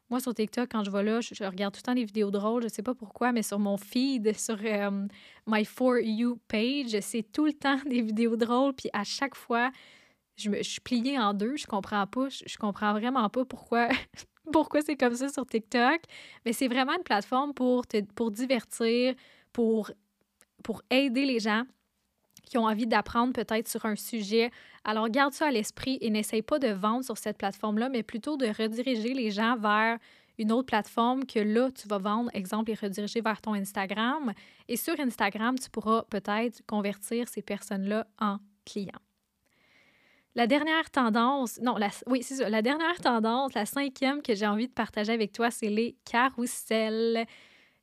Moi, 0.09 0.19
sur 0.19 0.35
TikTok, 0.35 0.69
quand 0.69 0.83
je 0.83 0.91
vais 0.91 1.01
là, 1.01 1.21
je, 1.21 1.45
regarde 1.45 1.73
tout 1.73 1.79
le 1.79 1.85
temps 1.85 1.95
des 1.95 2.03
vidéos 2.03 2.29
drôles. 2.29 2.63
Je 2.63 2.67
sais 2.67 2.83
pas 2.83 2.93
pourquoi, 2.93 3.31
mais 3.31 3.41
sur 3.41 3.57
mon 3.57 3.77
feed, 3.77 4.35
sur 4.37 4.57
euh, 4.61 5.07
my 5.47 5.63
For 5.63 5.99
You 5.99 6.41
page, 6.49 6.99
c'est 6.99 7.23
tout 7.31 7.45
le 7.45 7.53
temps 7.53 7.79
des 7.89 8.01
vidéos 8.01 8.35
drôles. 8.35 8.73
Puis 8.73 8.89
à 8.91 9.05
chaque 9.05 9.35
fois, 9.35 9.71
je, 10.35 10.49
me, 10.49 10.57
je 10.57 10.69
suis 10.69 10.81
pliée 10.81 11.17
en 11.17 11.33
deux. 11.33 11.55
Je 11.55 11.67
comprends 11.67 12.05
pas. 12.05 12.27
Je, 12.27 12.43
je 12.45 12.57
comprends 12.57 12.91
vraiment 12.91 13.29
pas 13.29 13.45
pourquoi 13.45 13.87
pourquoi 14.51 14.81
c'est 14.81 14.95
comme 14.95 15.15
ça 15.15 15.29
sur 15.29 15.45
TikTok? 15.45 16.01
Mais 16.45 16.53
c'est 16.53 16.67
vraiment 16.67 16.93
une 16.93 17.03
plateforme 17.03 17.53
pour, 17.53 17.87
te, 17.87 18.01
pour 18.15 18.31
divertir, 18.31 19.15
pour, 19.51 19.91
pour 20.63 20.81
aider 20.89 21.25
les 21.25 21.39
gens 21.39 21.63
qui 22.43 22.57
ont 22.57 22.65
envie 22.65 22.87
d'apprendre 22.87 23.33
peut-être 23.33 23.67
sur 23.67 23.85
un 23.85 23.95
sujet. 23.95 24.51
Alors, 24.83 25.09
garde 25.09 25.33
ça 25.33 25.47
à 25.47 25.51
l'esprit 25.51 25.97
et 26.01 26.09
n'essaye 26.09 26.41
pas 26.41 26.59
de 26.59 26.67
vendre 26.67 27.03
sur 27.03 27.17
cette 27.17 27.37
plateforme-là, 27.37 27.89
mais 27.89 28.03
plutôt 28.03 28.37
de 28.37 28.47
rediriger 28.47 29.13
les 29.13 29.31
gens 29.31 29.55
vers 29.57 29.97
une 30.37 30.51
autre 30.51 30.67
plateforme 30.67 31.25
que 31.25 31.39
là, 31.39 31.69
tu 31.71 31.87
vas 31.87 31.99
vendre, 31.99 32.29
exemple, 32.33 32.71
et 32.71 32.73
rediriger 32.73 33.21
vers 33.21 33.39
ton 33.41 33.53
Instagram. 33.53 34.33
Et 34.67 34.77
sur 34.77 34.99
Instagram, 34.99 35.57
tu 35.57 35.69
pourras 35.69 36.03
peut-être 36.09 36.65
convertir 36.65 37.27
ces 37.27 37.41
personnes-là 37.41 38.07
en 38.19 38.37
clients. 38.65 38.91
La 40.35 40.47
dernière 40.47 40.89
tendance, 40.89 41.59
non, 41.61 41.77
la, 41.77 41.89
oui, 42.07 42.25
la 42.39 42.63
dernière 42.63 42.99
tendance, 42.99 43.53
la 43.53 43.67
cinquième 43.67 44.23
que 44.23 44.33
j'ai 44.33 44.47
envie 44.47 44.67
de 44.67 44.73
partager 44.73 45.13
avec 45.13 45.31
toi, 45.31 45.51
c'est 45.51 45.69
les 45.69 45.95
carousels. 46.05 47.25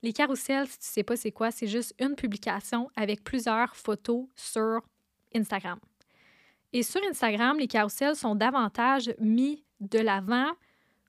Les 0.02 0.12
carousels, 0.12 0.66
si 0.66 0.78
tu 0.78 0.86
sais 0.86 1.02
pas 1.04 1.14
c'est 1.16 1.30
quoi, 1.30 1.52
c'est 1.52 1.68
juste 1.68 1.94
une 2.00 2.16
publication 2.16 2.90
avec 2.96 3.22
plusieurs 3.22 3.76
photos 3.76 4.26
sur 4.34 4.80
Instagram. 5.34 5.78
Et 6.72 6.82
sur 6.82 7.00
Instagram, 7.08 7.56
les 7.58 7.68
carousels 7.68 8.16
sont 8.16 8.34
davantage 8.34 9.14
mis 9.20 9.64
de 9.78 10.00
l'avant. 10.00 10.50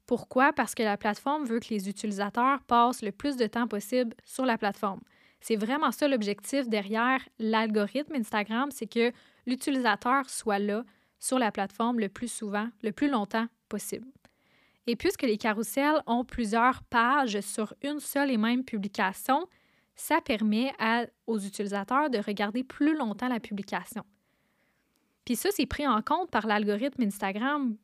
Pourquoi? 0.05 0.53
Parce 0.53 0.75
que 0.75 0.83
la 0.83 0.97
plateforme 0.97 1.45
veut 1.45 1.59
que 1.59 1.69
les 1.69 1.89
utilisateurs 1.89 2.61
passent 2.63 3.01
le 3.01 3.11
plus 3.11 3.35
de 3.35 3.47
temps 3.47 3.67
possible 3.67 4.15
sur 4.25 4.45
la 4.45 4.57
plateforme. 4.59 5.01
C'est 5.39 5.55
vraiment 5.55 5.91
ça 5.91 6.07
l'objectif 6.07 6.69
derrière 6.69 7.19
l'algorithme 7.39 8.13
Instagram, 8.13 8.69
c'est 8.71 8.85
que 8.85 9.11
l'utilisateur 9.47 10.29
soit 10.29 10.59
là 10.59 10.83
sur 11.21 11.39
la 11.39 11.51
plateforme 11.51 11.99
le 11.99 12.09
plus 12.09 12.29
souvent, 12.29 12.67
le 12.83 12.91
plus 12.91 13.09
longtemps 13.09 13.47
possible. 13.69 14.07
Et 14.87 14.97
puisque 14.97 15.21
les 15.21 15.37
carousels 15.37 16.01
ont 16.07 16.25
plusieurs 16.25 16.83
pages 16.83 17.39
sur 17.39 17.73
une 17.83 17.99
seule 17.99 18.31
et 18.31 18.37
même 18.37 18.65
publication, 18.65 19.47
ça 19.95 20.19
permet 20.19 20.73
aux 21.27 21.39
utilisateurs 21.39 22.09
de 22.09 22.17
regarder 22.17 22.63
plus 22.63 22.97
longtemps 22.97 23.27
la 23.27 23.39
publication. 23.39 24.03
Puis 25.23 25.35
ça, 25.35 25.49
c'est 25.51 25.67
pris 25.67 25.87
en 25.87 26.01
compte 26.01 26.31
par 26.31 26.47
l'algorithme 26.47 27.03
Instagram. 27.03 27.77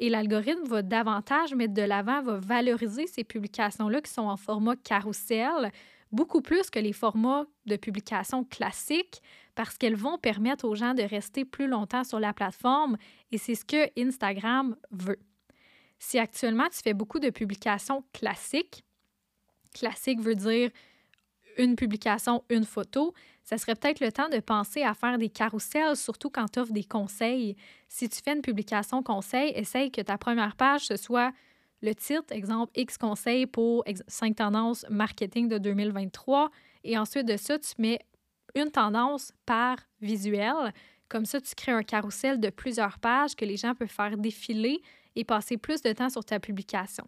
Et 0.00 0.08
l'algorithme 0.08 0.66
va 0.66 0.82
davantage 0.82 1.54
mettre 1.54 1.74
de 1.74 1.82
l'avant, 1.82 2.22
va 2.22 2.38
valoriser 2.38 3.06
ces 3.06 3.22
publications-là 3.22 4.00
qui 4.00 4.10
sont 4.10 4.22
en 4.22 4.36
format 4.36 4.74
carousel, 4.74 5.70
beaucoup 6.10 6.40
plus 6.40 6.70
que 6.70 6.80
les 6.80 6.92
formats 6.92 7.46
de 7.66 7.76
publication 7.76 8.42
classiques 8.42 9.22
parce 9.62 9.76
qu'elles 9.76 9.94
vont 9.94 10.16
permettre 10.16 10.66
aux 10.66 10.74
gens 10.74 10.94
de 10.94 11.02
rester 11.02 11.44
plus 11.44 11.66
longtemps 11.66 12.02
sur 12.02 12.18
la 12.18 12.32
plateforme 12.32 12.96
et 13.30 13.36
c'est 13.36 13.54
ce 13.54 13.66
que 13.66 13.90
Instagram 14.00 14.74
veut. 14.90 15.18
Si 15.98 16.18
actuellement 16.18 16.66
tu 16.72 16.80
fais 16.82 16.94
beaucoup 16.94 17.18
de 17.18 17.28
publications 17.28 18.02
classiques, 18.14 18.86
classique 19.74 20.18
veut 20.20 20.34
dire 20.34 20.70
une 21.58 21.76
publication, 21.76 22.42
une 22.48 22.64
photo, 22.64 23.12
ça 23.44 23.58
serait 23.58 23.74
peut-être 23.74 24.00
le 24.00 24.10
temps 24.10 24.30
de 24.30 24.40
penser 24.40 24.82
à 24.82 24.94
faire 24.94 25.18
des 25.18 25.28
carousels, 25.28 25.94
surtout 25.94 26.30
quand 26.30 26.50
tu 26.50 26.60
offres 26.60 26.72
des 26.72 26.84
conseils. 26.84 27.54
Si 27.86 28.08
tu 28.08 28.18
fais 28.24 28.32
une 28.32 28.40
publication 28.40 29.02
conseil, 29.02 29.52
essaye 29.54 29.90
que 29.90 30.00
ta 30.00 30.16
première 30.16 30.56
page, 30.56 30.86
ce 30.86 30.96
soit 30.96 31.34
le 31.82 31.94
titre, 31.94 32.32
exemple 32.32 32.72
X 32.76 32.96
conseils 32.96 33.44
pour 33.44 33.84
5 34.08 34.36
tendances 34.36 34.86
marketing 34.88 35.48
de 35.48 35.58
2023. 35.58 36.50
Et 36.82 36.96
ensuite 36.96 37.26
de 37.26 37.36
ça, 37.36 37.58
tu 37.58 37.74
mets 37.76 37.98
une 38.54 38.70
tendance 38.70 39.32
par 39.46 39.76
visuel. 40.00 40.72
Comme 41.08 41.24
ça, 41.24 41.40
tu 41.40 41.54
crées 41.54 41.72
un 41.72 41.82
carrousel 41.82 42.38
de 42.40 42.50
plusieurs 42.50 42.98
pages 42.98 43.34
que 43.34 43.44
les 43.44 43.56
gens 43.56 43.74
peuvent 43.74 43.88
faire 43.88 44.16
défiler 44.16 44.80
et 45.16 45.24
passer 45.24 45.56
plus 45.56 45.82
de 45.82 45.92
temps 45.92 46.08
sur 46.08 46.24
ta 46.24 46.38
publication. 46.38 47.06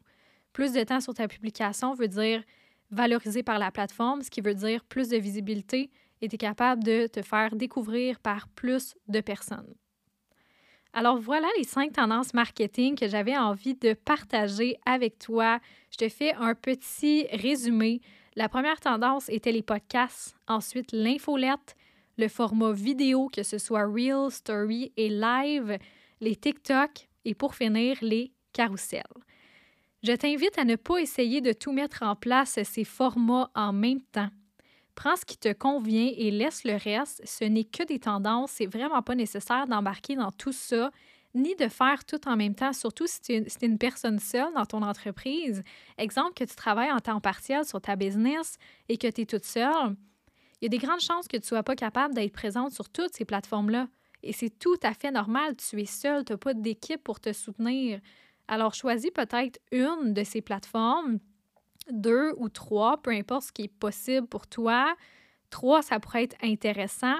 Plus 0.52 0.72
de 0.72 0.82
temps 0.82 1.00
sur 1.00 1.14
ta 1.14 1.28
publication 1.28 1.94
veut 1.94 2.08
dire 2.08 2.42
valorisé 2.90 3.42
par 3.42 3.58
la 3.58 3.70
plateforme, 3.70 4.22
ce 4.22 4.30
qui 4.30 4.40
veut 4.40 4.54
dire 4.54 4.84
plus 4.84 5.08
de 5.08 5.16
visibilité 5.16 5.90
et 6.20 6.28
tu 6.28 6.36
es 6.36 6.38
capable 6.38 6.84
de 6.84 7.06
te 7.06 7.22
faire 7.22 7.54
découvrir 7.56 8.20
par 8.20 8.48
plus 8.48 8.94
de 9.08 9.20
personnes. 9.20 9.74
Alors 10.94 11.18
voilà 11.18 11.48
les 11.56 11.64
cinq 11.64 11.94
tendances 11.94 12.34
marketing 12.34 12.98
que 12.98 13.08
j'avais 13.08 13.36
envie 13.36 13.74
de 13.74 13.94
partager 13.94 14.76
avec 14.84 15.18
toi. 15.18 15.58
Je 15.90 15.96
te 15.96 16.08
fais 16.08 16.34
un 16.34 16.54
petit 16.54 17.26
résumé. 17.32 18.00
La 18.34 18.48
première 18.48 18.80
tendance 18.80 19.28
était 19.28 19.52
les 19.52 19.62
podcasts, 19.62 20.34
ensuite 20.48 20.92
l'infolette, 20.92 21.76
le 22.16 22.28
format 22.28 22.72
vidéo, 22.72 23.28
que 23.28 23.42
ce 23.42 23.58
soit 23.58 23.84
Real, 23.86 24.30
Story 24.30 24.90
et 24.96 25.10
Live, 25.10 25.78
les 26.20 26.36
TikTok 26.36 27.08
et 27.26 27.34
pour 27.34 27.54
finir, 27.54 27.98
les 28.00 28.32
carousels. 28.54 29.02
Je 30.02 30.12
t'invite 30.12 30.58
à 30.58 30.64
ne 30.64 30.76
pas 30.76 30.98
essayer 30.98 31.42
de 31.42 31.52
tout 31.52 31.72
mettre 31.72 32.02
en 32.02 32.16
place 32.16 32.58
ces 32.62 32.84
formats 32.84 33.50
en 33.54 33.72
même 33.72 34.00
temps. 34.00 34.30
Prends 34.94 35.16
ce 35.16 35.24
qui 35.24 35.36
te 35.36 35.52
convient 35.52 36.10
et 36.16 36.30
laisse 36.30 36.64
le 36.64 36.76
reste. 36.76 37.22
Ce 37.24 37.44
n'est 37.44 37.64
que 37.64 37.84
des 37.84 37.98
tendances. 37.98 38.52
C'est 38.52 38.66
vraiment 38.66 39.02
pas 39.02 39.14
nécessaire 39.14 39.66
d'embarquer 39.66 40.16
dans 40.16 40.32
tout 40.32 40.52
ça, 40.52 40.90
ni 41.34 41.54
de 41.56 41.68
faire 41.68 42.04
tout 42.04 42.28
en 42.28 42.36
même 42.36 42.54
temps, 42.54 42.72
surtout 42.72 43.06
si 43.06 43.20
tu 43.20 43.32
es 43.32 43.66
une 43.66 43.78
personne 43.78 44.18
seule 44.18 44.52
dans 44.54 44.66
ton 44.66 44.82
entreprise. 44.82 45.62
Exemple, 45.98 46.34
que 46.34 46.44
tu 46.44 46.54
travailles 46.54 46.92
en 46.92 47.00
temps 47.00 47.20
partiel 47.20 47.64
sur 47.64 47.80
ta 47.80 47.96
business 47.96 48.58
et 48.88 48.98
que 48.98 49.08
tu 49.08 49.22
es 49.22 49.26
toute 49.26 49.44
seule. 49.44 49.96
Il 50.60 50.64
y 50.64 50.66
a 50.66 50.68
des 50.68 50.78
grandes 50.78 51.00
chances 51.00 51.26
que 51.26 51.36
tu 51.36 51.42
ne 51.42 51.46
sois 51.46 51.62
pas 51.62 51.74
capable 51.74 52.14
d'être 52.14 52.32
présente 52.32 52.72
sur 52.72 52.88
toutes 52.88 53.14
ces 53.14 53.24
plateformes-là. 53.24 53.88
Et 54.22 54.32
c'est 54.32 54.50
tout 54.50 54.76
à 54.82 54.94
fait 54.94 55.10
normal. 55.10 55.56
Tu 55.56 55.80
es 55.80 55.86
seule, 55.86 56.24
tu 56.24 56.32
n'as 56.32 56.38
pas 56.38 56.54
d'équipe 56.54 57.02
pour 57.02 57.18
te 57.18 57.32
soutenir. 57.32 58.00
Alors, 58.46 58.74
choisis 58.74 59.10
peut-être 59.10 59.58
une 59.72 60.12
de 60.12 60.22
ces 60.24 60.40
plateformes 60.40 61.18
deux 61.90 62.32
ou 62.36 62.48
trois, 62.48 63.00
peu 63.02 63.10
importe 63.10 63.46
ce 63.46 63.52
qui 63.52 63.62
est 63.62 63.68
possible 63.68 64.26
pour 64.26 64.46
toi. 64.46 64.94
Trois, 65.50 65.82
ça 65.82 65.98
pourrait 65.98 66.24
être 66.24 66.36
intéressant, 66.42 67.16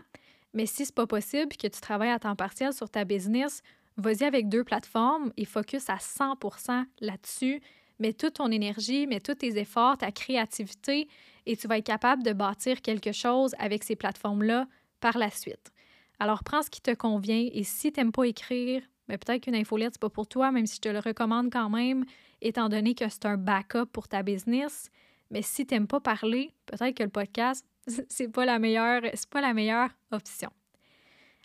mais 0.55 0.67
si 0.67 0.87
c'est 0.87 0.95
pas 0.95 1.07
possible 1.07 1.57
que 1.57 1.67
tu 1.67 1.81
travailles 1.81 2.11
à 2.11 2.19
temps 2.19 2.37
partiel 2.37 2.73
sur 2.73 2.89
ta 2.89 3.05
business, 3.05 3.63
vas-y 3.97 4.25
avec 4.25 4.49
deux 4.49 4.65
plateformes 4.65 5.33
et 5.37 5.45
focus 5.45 5.89
à 5.89 5.97
100% 5.97 6.85
là-dessus. 7.01 7.61
Mets 7.99 8.13
toute 8.13 8.35
ton 8.35 8.51
énergie, 8.51 9.07
mets 9.07 9.21
tous 9.21 9.37
tes 9.37 9.59
efforts, 9.59 9.99
ta 9.99 10.11
créativité 10.11 11.09
et 11.47 11.57
tu 11.57 11.69
vas 11.69 11.79
être 11.79 11.87
capable 11.87 12.23
de 12.23 12.33
bâtir 12.33 12.83
quelque 12.83 13.13
chose 13.13 13.55
avec 13.59 13.85
ces 13.85 13.97
plateformes-là 13.97 14.67
par 15.01 15.19
la 15.19 15.31
suite. 15.31 15.73
Alors, 16.19 16.45
prends 16.45 16.63
ce 16.63 16.71
qui 16.71 16.81
te 16.81 16.95
convient 16.95 17.49
et 17.53 17.65
si 17.65 17.93
tu 17.93 18.01
n'aimes 18.01 18.13
pas 18.13 18.25
écrire, 18.25 18.83
mais 19.09 19.19
peut-être 19.19 19.43
qu'une 19.43 19.55
infolette, 19.55 19.95
c'est 19.95 20.01
pas 20.01 20.09
pour 20.09 20.29
toi, 20.29 20.53
même 20.53 20.67
si 20.67 20.77
je 20.77 20.81
te 20.81 20.89
le 20.89 21.01
recommande 21.01 21.51
quand 21.53 21.69
même, 21.69 22.05
étant 22.41 22.69
donné 22.69 22.95
que 22.95 23.09
c'est 23.09 23.27
un 23.27 23.37
backup 23.37 23.87
pour 23.93 24.09
ta 24.09 24.23
business. 24.23 24.91
Mais 25.31 25.43
si 25.43 25.67
tu 25.67 25.75
n'aimes 25.75 25.89
pas 25.89 26.01
parler, 26.01 26.55
peut-être 26.67 26.97
que 26.97 27.03
le 27.03 27.09
podcast, 27.09 27.67
c'est 28.09 28.29
pas 28.29 28.47
pas 29.31 29.41
la 29.41 29.55
meilleure 29.55 29.91
option. 30.13 30.51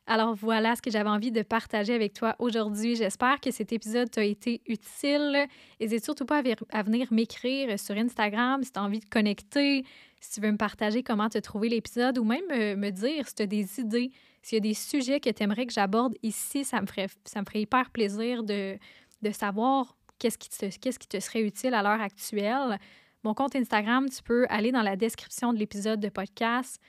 Alors 0.10 0.36
voilà 0.36 0.74
ce 0.78 0.82
que 0.82 0.89
j'avais 0.89 1.10
envie 1.10 1.34
de 1.34 1.41
partager 1.41 1.93
avec 1.93 2.13
toi 2.13 2.34
aujourd'hui. 2.39 2.96
J'espère 2.96 3.41
que 3.41 3.52
cet 3.52 3.74
épisode 3.74 4.10
t'a 4.10 4.24
été 4.24 4.62
utile. 4.65 5.48
N'hésite 5.82 6.06
surtout 6.06 6.26
pas 6.26 6.41
à 6.72 6.84
venir 6.84 7.12
m'écrire 7.12 7.78
sur 7.78 7.98
Instagram 7.98 8.63
si 8.63 8.72
tu 8.72 8.80
as 8.80 8.84
envie 8.84 9.02
de 9.02 9.10
connecter, 9.10 9.84
si 10.22 10.32
tu 10.32 10.39
veux 10.39 10.52
me 10.54 10.58
partager 10.58 11.04
comment 11.04 11.28
tu 11.28 11.38
as 11.38 11.41
trouvé 11.41 11.67
l'épisode 11.67 12.17
ou 12.20 12.24
même 12.24 12.46
me, 12.48 12.89
dire 12.89 13.28
si 13.28 13.36
tu 13.36 13.43
as 13.43 13.48
des 13.48 13.82
idées, 13.82 14.12
s'il 14.41 14.56
y 14.56 14.60
a 14.60 14.62
des 14.62 14.74
sujets 14.74 15.20
que 15.20 15.30
tu 15.30 15.43
aimerais 15.43 15.65
que 15.65 15.74
j'aborde 15.74 16.15
ici, 16.24 16.63
ça 16.63 16.80
me, 16.80 16.88
ferait, 16.88 17.08
ça 17.26 17.41
me 17.41 17.46
ferait 17.46 17.63
hyper 17.63 17.89
plaisir 17.89 18.43
de, 18.43 18.78
de 19.22 19.32
savoir 19.32 19.98
qu'est-ce 20.20 20.38
qui, 20.38 20.48
te, 20.48 20.74
qu'est-ce 20.78 21.00
qui 21.00 21.08
te 21.10 21.20
serait 21.20 21.41
utile 21.41 21.74
à 21.74 21.84
l'heure 21.84 22.02
actuelle. 22.02 22.80
Mon 23.26 23.34
compte 23.34 23.58
Instagram, 23.58 24.08
tu 24.10 24.24
peux 24.24 24.46
aller 24.48 24.72
dans 24.72 24.84
la 24.84 24.96
description 24.96 25.52
de 25.52 25.60
l'épisode 25.60 26.00
de 26.00 26.08
podcast. 26.08 26.80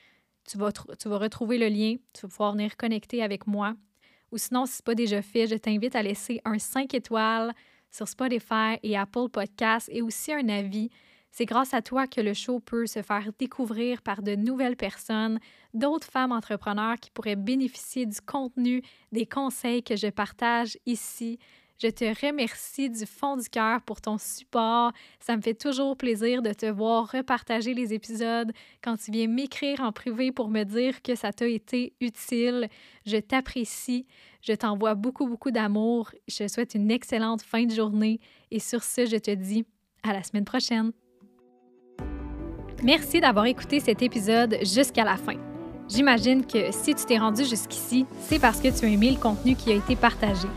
Tu 0.48 0.56
vas, 0.56 1.18
retrouver 1.18 1.58
le 1.58 1.68
lien. 1.68 1.96
Tu 2.14 2.22
vas 2.22 2.28
pouvoir 2.28 2.52
venir 2.52 2.76
connecter 2.76 3.22
avec 3.22 3.46
moi. 3.46 3.74
Ou 4.32 4.38
sinon, 4.38 4.66
si 4.66 4.72
ce 4.72 4.78
n'est 4.78 4.84
pas 4.84 4.94
déjà 4.94 5.22
fait, 5.22 5.46
je 5.46 5.56
t'invite 5.56 5.94
à 5.94 6.02
laisser 6.02 6.40
un 6.44 6.58
5 6.58 6.94
étoiles 6.94 7.52
sur 7.90 8.08
Spotify 8.08 8.78
et 8.82 8.96
Apple 8.96 9.28
Podcasts 9.30 9.88
et 9.92 10.02
aussi 10.02 10.32
un 10.32 10.48
avis. 10.48 10.90
C'est 11.30 11.44
grâce 11.44 11.74
à 11.74 11.82
toi 11.82 12.06
que 12.06 12.20
le 12.20 12.32
show 12.32 12.60
peut 12.60 12.86
se 12.86 13.02
faire 13.02 13.30
découvrir 13.38 14.00
par 14.02 14.22
de 14.22 14.34
nouvelles 14.34 14.76
personnes, 14.76 15.38
d'autres 15.74 16.06
femmes 16.06 16.32
entrepreneurs 16.32 16.96
qui 16.96 17.10
pourraient 17.10 17.36
bénéficier 17.36 18.06
du 18.06 18.20
contenu, 18.20 18.82
des 19.12 19.26
conseils 19.26 19.82
que 19.82 19.96
je 19.96 20.08
partage 20.08 20.78
ici. 20.86 21.38
Je 21.80 21.86
te 21.86 22.26
remercie 22.26 22.90
du 22.90 23.06
fond 23.06 23.36
du 23.36 23.48
cœur 23.48 23.80
pour 23.82 24.00
ton 24.00 24.18
support. 24.18 24.90
Ça 25.20 25.36
me 25.36 25.42
fait 25.42 25.54
toujours 25.54 25.96
plaisir 25.96 26.42
de 26.42 26.52
te 26.52 26.66
voir 26.66 27.08
repartager 27.12 27.72
les 27.72 27.94
épisodes 27.94 28.50
quand 28.82 28.96
tu 28.96 29.12
viens 29.12 29.28
m'écrire 29.28 29.80
en 29.80 29.92
privé 29.92 30.32
pour 30.32 30.48
me 30.48 30.64
dire 30.64 31.00
que 31.02 31.14
ça 31.14 31.32
t'a 31.32 31.46
été 31.46 31.92
utile. 32.00 32.68
Je 33.06 33.18
t'apprécie. 33.18 34.06
Je 34.42 34.54
t'envoie 34.54 34.96
beaucoup, 34.96 35.28
beaucoup 35.28 35.52
d'amour. 35.52 36.10
Je 36.26 36.38
te 36.38 36.48
souhaite 36.48 36.74
une 36.74 36.90
excellente 36.90 37.42
fin 37.42 37.64
de 37.64 37.72
journée. 37.72 38.18
Et 38.50 38.58
sur 38.58 38.82
ce, 38.82 39.06
je 39.06 39.16
te 39.16 39.30
dis 39.30 39.64
à 40.02 40.12
la 40.12 40.24
semaine 40.24 40.44
prochaine. 40.44 40.90
Merci 42.82 43.20
d'avoir 43.20 43.46
écouté 43.46 43.78
cet 43.78 44.02
épisode 44.02 44.56
jusqu'à 44.62 45.04
la 45.04 45.16
fin. 45.16 45.36
J'imagine 45.88 46.44
que 46.44 46.72
si 46.72 46.96
tu 46.96 47.04
t'es 47.04 47.18
rendu 47.18 47.44
jusqu'ici, 47.44 48.04
c'est 48.22 48.40
parce 48.40 48.60
que 48.60 48.76
tu 48.76 48.84
as 48.84 48.88
aimé 48.88 49.12
le 49.12 49.16
contenu 49.16 49.54
qui 49.54 49.70
a 49.70 49.76
été 49.76 49.94
partagé. 49.94 50.48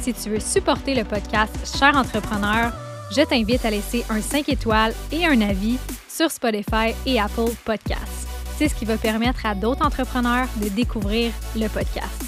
Si 0.00 0.14
tu 0.14 0.30
veux 0.30 0.40
supporter 0.40 0.94
le 0.94 1.04
podcast 1.04 1.52
Cher 1.76 1.96
Entrepreneur, 1.96 2.72
je 3.10 3.22
t'invite 3.22 3.64
à 3.64 3.70
laisser 3.70 4.04
un 4.08 4.20
5 4.20 4.48
étoiles 4.48 4.94
et 5.10 5.26
un 5.26 5.40
avis 5.40 5.76
sur 6.08 6.30
Spotify 6.30 6.94
et 7.04 7.20
Apple 7.20 7.50
Podcasts. 7.64 8.28
C'est 8.56 8.68
ce 8.68 8.74
qui 8.74 8.84
va 8.84 8.96
permettre 8.96 9.44
à 9.44 9.54
d'autres 9.54 9.84
entrepreneurs 9.84 10.46
de 10.62 10.68
découvrir 10.68 11.32
le 11.56 11.68
podcast. 11.68 12.24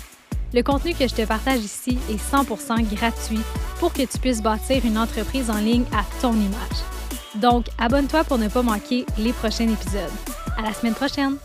Le 0.52 0.62
contenu 0.62 0.94
que 0.94 1.06
je 1.06 1.14
te 1.14 1.24
partage 1.24 1.60
ici 1.60 1.98
est 2.10 2.34
100% 2.34 2.82
gratuit 2.94 3.40
pour 3.78 3.92
que 3.92 4.02
tu 4.02 4.18
puisses 4.18 4.42
bâtir 4.42 4.84
une 4.84 4.98
entreprise 4.98 5.48
en 5.48 5.58
ligne 5.58 5.84
à 5.92 6.04
ton 6.20 6.32
image. 6.32 6.80
Donc, 7.36 7.66
abonne-toi 7.78 8.24
pour 8.24 8.38
ne 8.38 8.48
pas 8.48 8.62
manquer 8.62 9.06
les 9.16 9.32
prochains 9.32 9.68
épisodes. 9.68 10.10
À 10.58 10.62
la 10.62 10.72
semaine 10.72 10.94
prochaine! 10.94 11.36